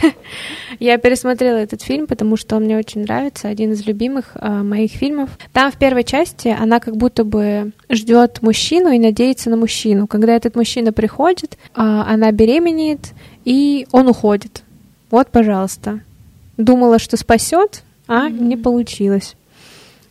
[0.80, 4.93] Я пересмотрела этот фильм, потому что он мне очень нравится, один из любимых э, моих
[4.93, 5.30] фильмов.
[5.53, 10.07] Там в первой части она как будто бы ждет мужчину и надеется на мужчину.
[10.07, 13.11] Когда этот мужчина приходит, э, она беременеет,
[13.45, 14.62] и он уходит.
[15.11, 16.00] Вот, пожалуйста.
[16.56, 18.40] Думала, что спасет, а mm-hmm.
[18.40, 19.36] не получилось.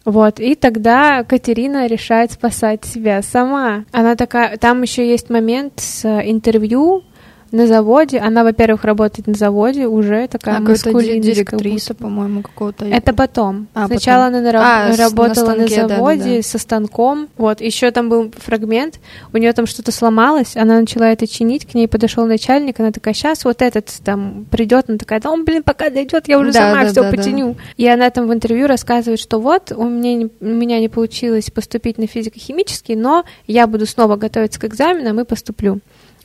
[0.06, 3.86] Вот, и тогда Катерина решает спасать себя сама.
[3.91, 7.04] Она такая, там еще есть момент с интервью
[7.52, 8.20] на заводе.
[8.20, 11.20] Она, во-первых, работает на заводе, уже такая а, маскулинная.
[11.20, 12.86] директриса, по-моему, какого-то.
[12.86, 13.68] Это потом.
[13.74, 14.39] А, Сначала потом.
[14.39, 16.43] она на, а, работала на, станке, на заводе да, да, да.
[16.43, 17.28] со станком.
[17.38, 19.00] Вот, еще там был фрагмент,
[19.34, 23.14] у нее там что-то сломалось, она начала это чинить, к ней подошел начальник, она такая,
[23.14, 26.60] сейчас вот этот там придет, она такая, да он, блин, пока дойдет, я уже да,
[26.60, 27.54] сама да, все да, починю.
[27.54, 27.60] Да.
[27.78, 31.50] И она там в интервью рассказывает, что вот, у меня, не, у меня не получилось
[31.50, 35.80] поступить на физико-химический, но я буду снова готовиться к экзаменам и поступлю.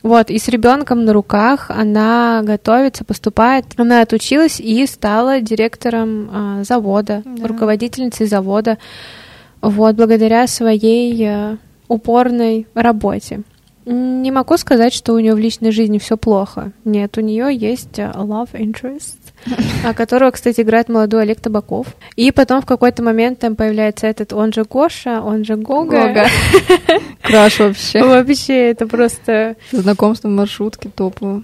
[0.05, 3.65] Вот, и с ребенком на руках она готовится, поступает.
[3.75, 7.47] Она отучилась и стала директором а, завода, да.
[7.47, 8.77] руководительницей завода.
[9.61, 13.41] Вот, благодаря своей а, упорной работе.
[13.85, 16.71] Не могу сказать, что у нее в личной жизни все плохо.
[16.83, 19.24] Нет, у нее есть а, love interest,
[19.95, 21.87] которого, кстати, играет молодой Олег Табаков.
[22.15, 26.07] И потом в какой-то момент там появляется этот, он же Гоша, он же Гога.
[26.07, 26.27] Гога.
[27.21, 28.03] Краш вообще.
[28.03, 29.55] Вообще, это просто...
[29.71, 31.43] Знакомство в маршрутке топово.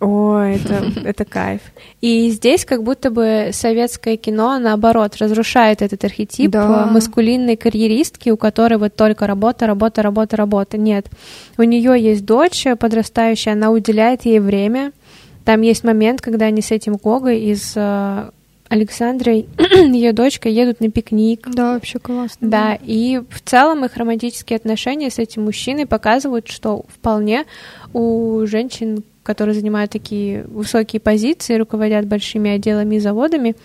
[0.00, 1.60] О, это, это кайф.
[2.00, 6.86] И здесь как будто бы советское кино, наоборот, разрушает этот архетип да.
[6.86, 10.78] маскулинной карьеристки, у которой вот только работа, работа, работа, работа.
[10.78, 11.06] Нет.
[11.58, 14.92] У нее есть дочь подрастающая, она уделяет ей время,
[15.44, 18.30] там есть момент, когда они с этим Гогой из э,
[18.68, 21.46] Александрой, ее дочка, едут на пикник.
[21.46, 22.48] Да, вообще классно.
[22.48, 27.44] Да, и в целом их романтические отношения с этим мужчиной показывают, что вполне
[27.92, 33.56] у женщин, которые занимают такие высокие позиции, руководят большими отделами и заводами,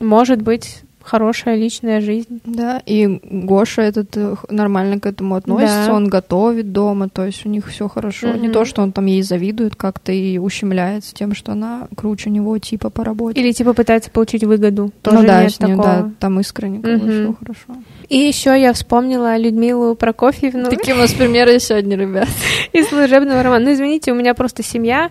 [0.00, 2.40] может быть хорошая личная жизнь.
[2.44, 5.94] Да, и Гоша этот э, нормально к этому относится, да.
[5.94, 8.28] он готовит дома, то есть у них все хорошо.
[8.28, 8.40] Mm-hmm.
[8.40, 12.58] Не то, что он там ей завидует как-то и ущемляется тем, что она круче него
[12.58, 13.40] типа по работе.
[13.40, 14.92] Или типа пытается получить выгоду.
[15.02, 16.02] Тоже ну да, нет с ним, такого.
[16.02, 17.22] да, там искренне mm-hmm.
[17.22, 17.82] все хорошо.
[18.08, 20.68] И еще я вспомнила Людмилу Прокофьевну.
[20.68, 22.28] Такие у нас примеры сегодня, ребят.
[22.72, 23.64] Из служебного романа.
[23.64, 25.10] Ну, извините, у меня просто семья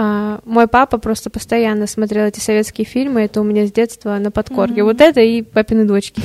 [0.00, 4.30] а, мой папа просто постоянно смотрел эти советские фильмы, это у меня с детства на
[4.30, 4.82] подкорке.
[4.82, 4.84] Mm-hmm.
[4.84, 6.22] Вот это и папины дочки.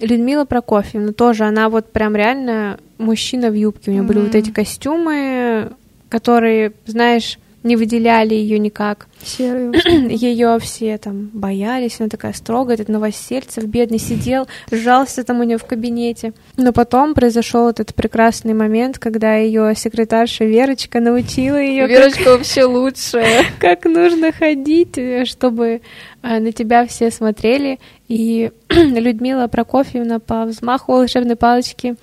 [0.00, 3.90] Людмила Прокофьевна тоже, она вот прям реально мужчина в юбке.
[3.90, 4.06] У нее mm-hmm.
[4.06, 5.72] были вот эти костюмы,
[6.08, 9.08] которые, знаешь, не выделяли ее никак.
[9.22, 9.72] Серую.
[10.08, 15.58] Ее все там боялись, она такая строгая, этот Новосельцев бедный сидел, сжался там у нее
[15.58, 16.32] в кабинете.
[16.56, 21.86] Но потом произошел этот прекрасный момент, когда ее секретарша Верочка научила ее.
[21.88, 23.44] Верочка как, вообще лучшая.
[23.58, 25.80] Как нужно ходить, чтобы
[26.22, 27.80] э, на тебя все смотрели.
[28.06, 31.96] И Людмила Прокофьевна по взмаху волшебной палочки,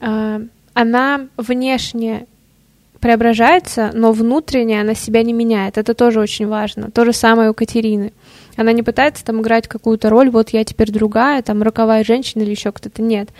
[0.00, 0.40] э,
[0.74, 2.26] она внешне
[3.02, 5.76] преображается, но внутренне она себя не меняет.
[5.76, 6.92] Это тоже очень важно.
[6.92, 8.12] То же самое у Катерины.
[8.56, 12.50] Она не пытается там играть какую-то роль, вот я теперь другая, там роковая женщина или
[12.50, 13.02] еще кто-то.
[13.02, 13.30] Нет.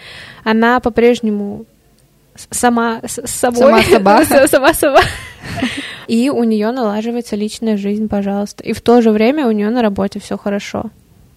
[0.43, 1.65] Она по-прежнему
[2.51, 3.61] сама с собой.
[3.61, 4.49] Сама собака.
[4.49, 5.01] Сама сова.
[6.09, 8.65] И у нее налаживается личная жизнь, пожалуйста.
[8.65, 10.87] И в то же время у нее на работе все хорошо.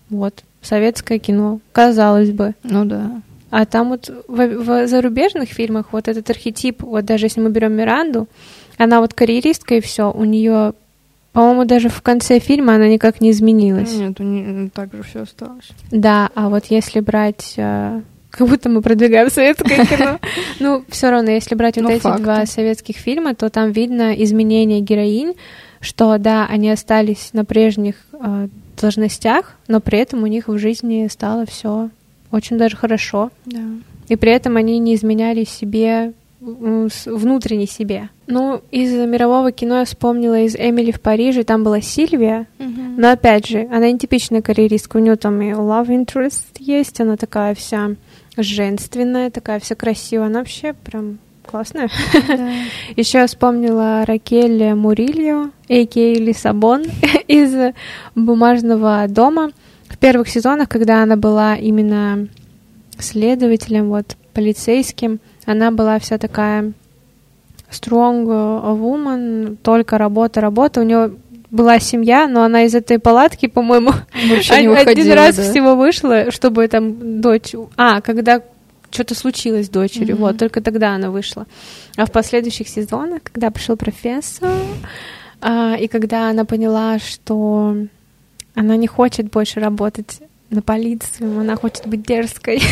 [0.09, 0.43] Вот.
[0.63, 2.55] Советское кино, казалось бы.
[2.63, 3.21] Ну да.
[3.57, 7.71] А там вот в, в зарубежных фильмах вот этот архетип, вот даже если мы берем
[7.71, 8.27] Миранду,
[8.77, 10.73] она вот карьеристка и все, у нее,
[11.31, 13.95] по-моему, даже в конце фильма она никак не изменилась.
[13.95, 15.69] Нет, у нее так же все осталось.
[15.89, 20.19] Да, а вот если брать э, как будто мы продвигаем советское кино.
[20.59, 25.33] Ну, все равно, если брать вот эти два советских фильма, то там видно изменения героинь,
[25.79, 28.49] что да, они остались на прежних э,
[28.81, 31.89] должностях, но при этом у них в жизни стало все
[32.35, 33.31] очень даже хорошо.
[33.45, 33.61] Да.
[34.07, 38.09] И при этом они не изменяли себе внутренней себе.
[38.27, 42.95] Ну, из мирового кино я вспомнила из Эмили в Париже, там была Сильвия, uh-huh.
[42.97, 47.17] но опять же, она не типичная карьеристка, у нее там и love interest есть, она
[47.17, 47.95] такая вся
[48.37, 51.89] женственная, такая вся красивая, она вообще прям классная.
[52.27, 52.49] Да.
[52.95, 56.13] Еще я вспомнила Ракель Мурильо, а.к.а.
[56.19, 56.83] Лиссабон
[57.27, 57.73] из
[58.13, 59.51] «Бумажного дома»,
[59.89, 62.27] в первых сезонах, когда она была именно
[62.97, 66.73] следователем, вот, полицейским, она была вся такая
[67.71, 70.81] strong woman, только работа, работа.
[70.81, 71.11] У нее
[71.51, 73.91] была семья, но она из этой палатки, по-моему,
[74.49, 75.43] один выходила, раз да?
[75.43, 77.53] всего вышла, чтобы там дочь...
[77.77, 78.41] А, когда
[78.91, 80.19] что-то случилось с дочерью, mm-hmm.
[80.19, 81.45] вот, только тогда она вышла.
[81.97, 84.49] А в последующих сезонах, когда пришел профессор,
[85.41, 87.75] а, и когда она поняла, что
[88.55, 92.61] она не хочет больше работать на полицию, она хочет быть дерзкой.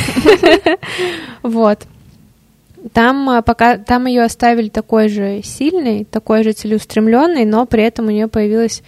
[1.43, 1.83] Вот.
[2.91, 8.07] Там а, пока там ее оставили такой же сильной, такой же целеустремленной, но при этом
[8.07, 8.81] у нее появилась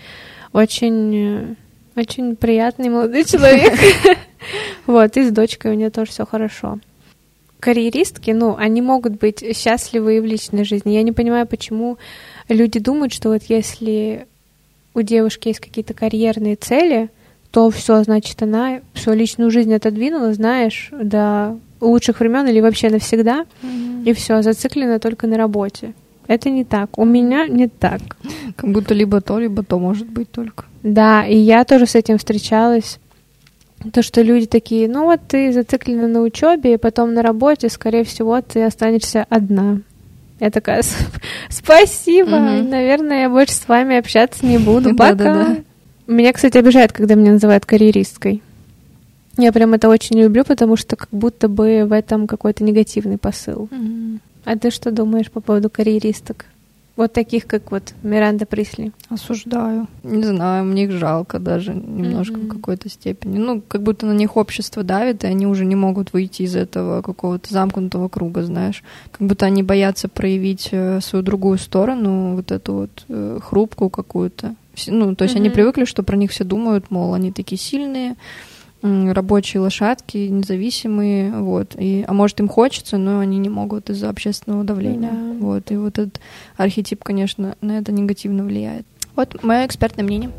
[0.52, 1.56] очень э,
[1.96, 3.74] очень приятный молодой человек.
[4.86, 6.80] Вот, и с дочкой у нее тоже все хорошо.
[7.60, 10.94] Карьеристки, ну, они могут быть счастливы и в личной жизни.
[10.94, 11.98] Я не понимаю, почему
[12.50, 14.28] люди думают, что вот если
[14.96, 17.10] у девушки есть какие-то карьерные цели,
[17.52, 23.46] то все, значит, она всю личную жизнь отодвинула, знаешь, до лучших времен или вообще навсегда,
[23.62, 24.06] mm-hmm.
[24.06, 25.94] и все, зациклена только на работе.
[26.28, 26.98] Это не так.
[26.98, 28.02] У меня не так.
[28.56, 30.66] Как будто либо то, либо то может быть только.
[30.82, 33.00] Да, и я тоже с этим встречалась.
[33.94, 38.04] То, что люди такие, ну вот ты зациклена на учебе, и потом на работе, скорее
[38.04, 39.82] всего, ты останешься одна.
[40.40, 40.84] Я такая,
[41.50, 42.70] спасибо, угу.
[42.70, 44.96] наверное, я больше с вами общаться не буду.
[44.96, 45.16] Пока.
[45.16, 45.58] Да.
[46.08, 48.44] Меня, кстати, обижает, когда меня называют карьеристкой.
[49.38, 53.64] Я прям это очень люблю, потому что как будто бы в этом какой-то негативный посыл.
[53.64, 54.20] Угу.
[54.46, 56.46] А ты что думаешь по поводу карьеристок?
[56.96, 58.94] Вот таких, как вот Миранда Присли.
[59.10, 59.88] Осуждаю.
[60.04, 62.46] Не знаю, мне их жалко даже немножко mm-hmm.
[62.46, 63.38] в какой-то степени.
[63.38, 67.02] Ну, как будто на них общество давит, и они уже не могут выйти из этого
[67.02, 68.82] какого-то замкнутого круга, знаешь.
[69.12, 74.56] Как будто они боятся проявить э, свою другую сторону, вот эту вот э, хрупкую какую-то.
[74.88, 75.40] Ну, то есть mm-hmm.
[75.40, 78.16] они привыкли, что про них все думают, мол, они такие сильные,
[79.14, 81.76] рабочие лошадки, независимые, вот.
[81.78, 85.12] И, а может, им хочется, но они не могут из-за общественного давления.
[85.12, 85.46] Да.
[85.46, 85.72] Вот.
[85.72, 86.20] И вот этот
[86.58, 88.86] архетип, конечно, на это негативно влияет.
[89.16, 90.32] Вот мое экспертное мнение.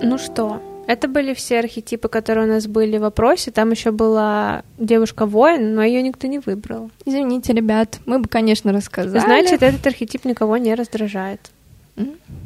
[0.00, 3.50] Ну что, Это были все архетипы, которые у нас были в вопросе.
[3.50, 6.90] Там еще была девушка-воин, но ее никто не выбрал.
[7.04, 9.20] Извините, ребят, мы бы, конечно, рассказали.
[9.20, 11.50] Значит, этот архетип никого не раздражает.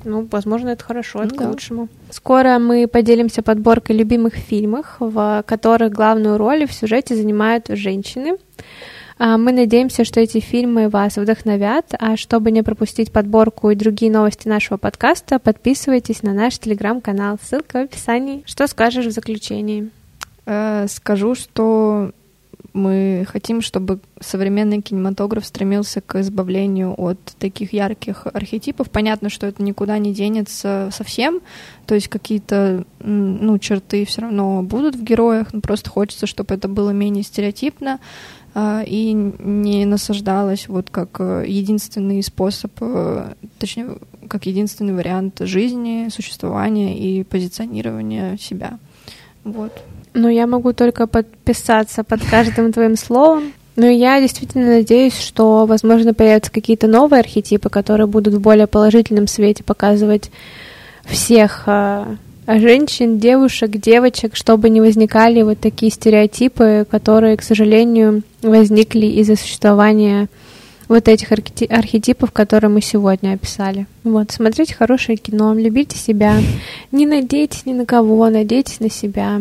[0.04, 1.88] Ну, возможно, это хорошо, это ну, к лучшему.
[2.10, 8.38] Скоро мы поделимся подборкой любимых фильмов, в которых главную роль в сюжете занимают женщины.
[9.24, 14.10] А, мы надеемся, что эти фильмы вас вдохновят, а чтобы не пропустить подборку и другие
[14.10, 18.42] новости нашего подкаста, подписывайтесь на наш телеграм-канал, ссылка в описании.
[18.46, 19.90] Что скажешь в заключении?
[20.44, 22.10] Э, скажу, что
[22.72, 28.90] мы хотим, чтобы современный кинематограф стремился к избавлению от таких ярких архетипов.
[28.90, 31.42] Понятно, что это никуда не денется совсем,
[31.86, 36.66] то есть какие-то ну, черты все равно будут в героях, но просто хочется, чтобы это
[36.66, 38.00] было менее стереотипно
[38.86, 43.96] и не насаждалось вот как э, единственный способ, э, точнее,
[44.28, 48.78] как единственный вариант жизни, существования и позиционирования себя.
[49.44, 49.72] Вот.
[50.14, 53.52] Ну, я могу только подписаться под каждым твоим словом.
[53.74, 59.26] Но я действительно надеюсь, что, возможно, появятся какие-то новые архетипы, которые будут в более положительном
[59.26, 60.30] свете показывать
[61.04, 62.16] всех а,
[62.46, 70.28] женщин, девушек, девочек, чтобы не возникали вот такие стереотипы, которые, к сожалению, возникли из-за существования
[70.88, 73.86] вот этих архетипов, которые мы сегодня описали.
[74.04, 76.36] Вот, смотрите хорошее кино, любите себя,
[76.90, 79.40] не надейтесь ни на кого, надейтесь на себя.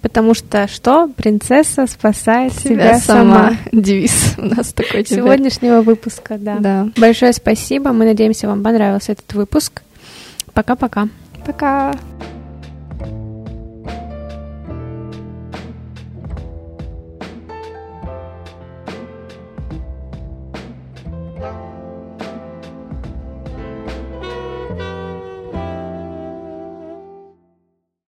[0.00, 1.08] Потому что что?
[1.08, 3.22] Принцесса спасает себя, себя сама.
[3.22, 3.56] сама.
[3.70, 5.18] Девиз у нас такой теперь.
[5.18, 6.56] Сегодняшнего выпуска, да.
[6.58, 6.88] да.
[6.96, 7.92] Большое спасибо.
[7.92, 9.82] Мы надеемся, вам понравился этот выпуск.
[10.54, 11.08] Пока-пока.
[11.44, 11.92] Пока.